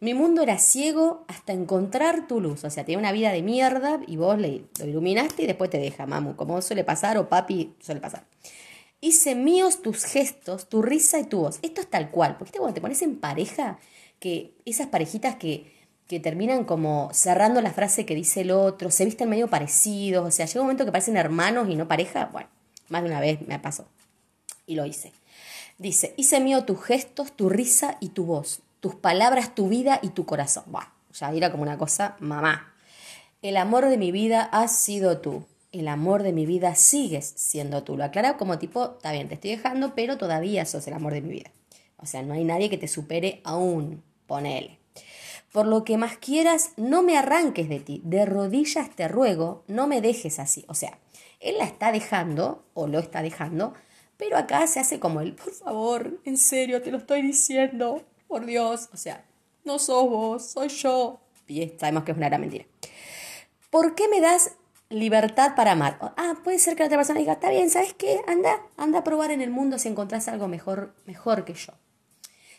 Mi 0.00 0.12
mundo 0.12 0.42
era 0.42 0.58
ciego 0.58 1.24
hasta 1.28 1.54
encontrar 1.54 2.26
tu 2.26 2.40
luz. 2.40 2.64
O 2.64 2.70
sea, 2.70 2.84
tenía 2.84 2.98
una 2.98 3.12
vida 3.12 3.32
de 3.32 3.42
mierda 3.42 4.00
y 4.06 4.16
vos 4.16 4.38
le, 4.38 4.64
lo 4.78 4.86
iluminaste 4.86 5.44
y 5.44 5.46
después 5.46 5.70
te 5.70 5.78
deja, 5.78 6.04
mamu, 6.04 6.36
como 6.36 6.60
suele 6.60 6.84
pasar 6.84 7.16
o 7.16 7.28
papi 7.28 7.74
suele 7.80 8.02
pasar. 8.02 8.24
Hice 9.04 9.34
míos 9.34 9.82
tus 9.82 10.04
gestos, 10.04 10.68
tu 10.68 10.80
risa 10.82 11.18
y 11.18 11.24
tu 11.24 11.40
voz. 11.40 11.58
Esto 11.62 11.80
es 11.80 11.90
tal 11.90 12.10
cual, 12.10 12.36
porque 12.38 12.58
cuando 12.58 12.74
te 12.74 12.80
pones 12.80 13.02
en 13.02 13.16
pareja, 13.16 13.78
que 14.18 14.54
esas 14.64 14.86
parejitas 14.86 15.36
que, 15.36 15.72
que 16.06 16.20
terminan 16.20 16.64
como 16.64 17.10
cerrando 17.12 17.60
la 17.60 17.72
frase 17.72 18.06
que 18.06 18.14
dice 18.14 18.40
el 18.40 18.50
otro, 18.50 18.90
se 18.90 19.04
visten 19.04 19.28
medio 19.28 19.48
parecidos, 19.48 20.26
o 20.26 20.30
sea, 20.30 20.46
llega 20.46 20.60
un 20.60 20.66
momento 20.66 20.86
que 20.86 20.92
parecen 20.92 21.16
hermanos 21.16 21.68
y 21.68 21.76
no 21.76 21.86
pareja, 21.86 22.30
bueno, 22.32 22.48
más 22.88 23.02
de 23.02 23.08
una 23.10 23.20
vez 23.20 23.46
me 23.46 23.58
pasó. 23.58 23.86
Y 24.66 24.74
lo 24.76 24.86
hice. 24.86 25.12
Dice, 25.76 26.14
hice 26.16 26.40
mío 26.40 26.64
tus 26.64 26.82
gestos, 26.82 27.32
tu 27.32 27.50
risa 27.50 27.98
y 28.00 28.10
tu 28.10 28.24
voz 28.24 28.62
tus 28.84 28.94
palabras, 28.94 29.54
tu 29.54 29.70
vida 29.70 29.98
y 30.02 30.10
tu 30.10 30.26
corazón. 30.26 30.64
Bueno, 30.66 30.90
ya 31.14 31.32
era 31.32 31.50
como 31.50 31.62
una 31.62 31.78
cosa, 31.78 32.16
mamá. 32.20 32.74
El 33.40 33.56
amor 33.56 33.88
de 33.88 33.96
mi 33.96 34.12
vida 34.12 34.42
has 34.42 34.76
sido 34.76 35.22
tú. 35.22 35.46
El 35.74 35.88
amor 35.88 36.22
de 36.22 36.32
mi 36.32 36.46
vida 36.46 36.76
sigues 36.76 37.34
siendo 37.34 37.82
tú. 37.82 37.96
Lo 37.96 38.04
aclara 38.04 38.36
como 38.36 38.60
tipo, 38.60 38.92
está 38.92 39.10
bien, 39.10 39.26
te 39.26 39.34
estoy 39.34 39.50
dejando, 39.50 39.96
pero 39.96 40.16
todavía 40.16 40.64
sos 40.66 40.86
el 40.86 40.94
amor 40.94 41.14
de 41.14 41.20
mi 41.20 41.30
vida. 41.30 41.50
O 41.96 42.06
sea, 42.06 42.22
no 42.22 42.34
hay 42.34 42.44
nadie 42.44 42.70
que 42.70 42.78
te 42.78 42.86
supere 42.86 43.40
aún. 43.42 44.04
Ponele. 44.28 44.78
Por 45.50 45.66
lo 45.66 45.82
que 45.82 45.96
más 45.96 46.16
quieras, 46.16 46.70
no 46.76 47.02
me 47.02 47.18
arranques 47.18 47.68
de 47.68 47.80
ti. 47.80 48.00
De 48.04 48.24
rodillas 48.24 48.88
te 48.94 49.08
ruego, 49.08 49.64
no 49.66 49.88
me 49.88 50.00
dejes 50.00 50.38
así. 50.38 50.64
O 50.68 50.74
sea, 50.74 50.96
él 51.40 51.58
la 51.58 51.64
está 51.64 51.90
dejando, 51.90 52.64
o 52.74 52.86
lo 52.86 53.00
está 53.00 53.20
dejando, 53.20 53.74
pero 54.16 54.36
acá 54.36 54.64
se 54.68 54.78
hace 54.78 55.00
como 55.00 55.22
el, 55.22 55.34
por 55.34 55.52
favor, 55.52 56.20
en 56.24 56.36
serio, 56.36 56.82
te 56.82 56.92
lo 56.92 56.98
estoy 56.98 57.20
diciendo, 57.22 58.04
por 58.28 58.46
Dios, 58.46 58.90
o 58.92 58.96
sea, 58.96 59.24
no 59.64 59.80
sos 59.80 60.08
vos, 60.08 60.46
soy 60.52 60.68
yo. 60.68 61.18
Y 61.48 61.68
sabemos 61.80 62.04
que 62.04 62.12
es 62.12 62.16
una 62.16 62.28
gran 62.28 62.42
mentira. 62.42 62.64
¿Por 63.70 63.96
qué 63.96 64.06
me 64.06 64.20
das 64.20 64.52
libertad 64.94 65.54
para 65.54 65.72
amar? 65.72 65.98
Ah, 66.16 66.34
puede 66.42 66.58
ser 66.58 66.74
que 66.74 66.82
la 66.82 66.86
otra 66.86 66.98
persona 66.98 67.20
diga, 67.20 67.34
está 67.34 67.50
bien, 67.50 67.70
¿sabes 67.70 67.94
qué? 67.94 68.20
Anda, 68.26 68.62
anda 68.76 69.00
a 69.00 69.04
probar 69.04 69.30
en 69.30 69.40
el 69.40 69.50
mundo 69.50 69.78
si 69.78 69.88
encontrás 69.88 70.28
algo 70.28 70.48
mejor, 70.48 70.94
mejor 71.06 71.44
que 71.44 71.54
yo. 71.54 71.72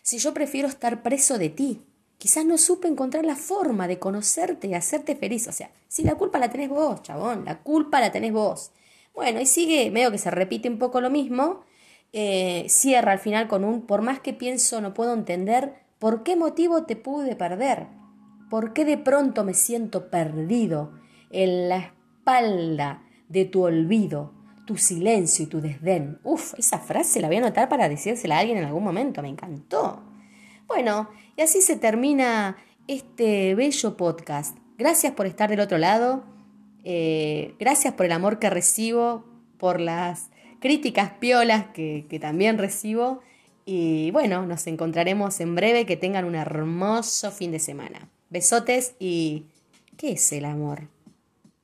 Si 0.01 0.17
yo 0.19 0.33
prefiero 0.33 0.67
estar 0.67 1.01
preso 1.01 1.37
de 1.37 1.49
ti, 1.49 1.81
quizás 2.17 2.45
no 2.45 2.57
supe 2.57 2.87
encontrar 2.87 3.25
la 3.25 3.35
forma 3.35 3.87
de 3.87 3.99
conocerte 3.99 4.67
y 4.67 4.73
hacerte 4.73 5.15
feliz. 5.15 5.47
O 5.47 5.51
sea, 5.51 5.71
si 5.87 6.03
la 6.03 6.15
culpa 6.15 6.39
la 6.39 6.49
tenés 6.49 6.69
vos, 6.69 7.01
chabón, 7.01 7.45
la 7.45 7.59
culpa 7.59 7.99
la 7.99 8.11
tenés 8.11 8.31
vos. 8.31 8.71
Bueno, 9.13 9.39
y 9.39 9.45
sigue, 9.45 9.89
medio 9.91 10.11
que 10.11 10.17
se 10.17 10.29
repite 10.29 10.69
un 10.69 10.77
poco 10.77 11.01
lo 11.01 11.09
mismo, 11.09 11.61
eh, 12.13 12.65
cierra 12.69 13.13
al 13.13 13.19
final 13.19 13.47
con 13.47 13.63
un, 13.63 13.85
por 13.85 14.01
más 14.01 14.19
que 14.19 14.33
pienso 14.33 14.79
no 14.81 14.93
puedo 14.93 15.13
entender, 15.13 15.73
¿por 15.99 16.23
qué 16.23 16.35
motivo 16.35 16.83
te 16.83 16.95
pude 16.95 17.35
perder? 17.35 17.87
¿Por 18.49 18.73
qué 18.73 18.85
de 18.85 18.97
pronto 18.97 19.43
me 19.43 19.53
siento 19.53 20.09
perdido 20.09 20.93
en 21.31 21.69
la 21.69 21.93
espalda 22.25 23.03
de 23.29 23.45
tu 23.45 23.63
olvido, 23.63 24.33
tu 24.65 24.77
silencio 24.77 25.45
y 25.45 25.47
tu 25.47 25.61
desdén? 25.61 26.19
Uf, 26.23 26.55
esa 26.57 26.79
frase 26.79 27.21
la 27.21 27.27
voy 27.27 27.37
a 27.37 27.39
anotar 27.39 27.69
para 27.69 27.87
decírsela 27.87 28.37
a 28.37 28.39
alguien 28.39 28.57
en 28.57 28.65
algún 28.65 28.83
momento, 28.83 29.21
me 29.21 29.29
encantó. 29.29 30.01
Bueno, 30.67 31.09
y 31.37 31.41
así 31.41 31.61
se 31.61 31.75
termina 31.75 32.57
este 32.87 33.53
bello 33.53 33.95
podcast. 33.95 34.57
Gracias 34.77 35.13
por 35.13 35.27
estar 35.27 35.51
del 35.51 35.59
otro 35.59 35.77
lado, 35.77 36.23
eh, 36.83 37.53
gracias 37.59 37.93
por 37.93 38.07
el 38.07 38.11
amor 38.11 38.39
que 38.39 38.49
recibo, 38.49 39.23
por 39.59 39.79
las 39.79 40.31
críticas 40.59 41.11
piolas 41.19 41.67
que, 41.73 42.07
que 42.09 42.19
también 42.19 42.57
recibo. 42.57 43.21
Y 43.65 44.09
bueno, 44.11 44.45
nos 44.45 44.65
encontraremos 44.67 45.39
en 45.39 45.55
breve. 45.55 45.87
Que 45.87 45.97
tengan 45.97 46.25
un 46.25 46.35
hermoso 46.35 47.31
fin 47.31 47.51
de 47.51 47.59
semana. 47.59 48.09
Besotes 48.29 48.95
y... 48.99 49.45
¿Qué 49.97 50.11
es 50.11 50.31
el 50.33 50.45
amor? 50.45 50.89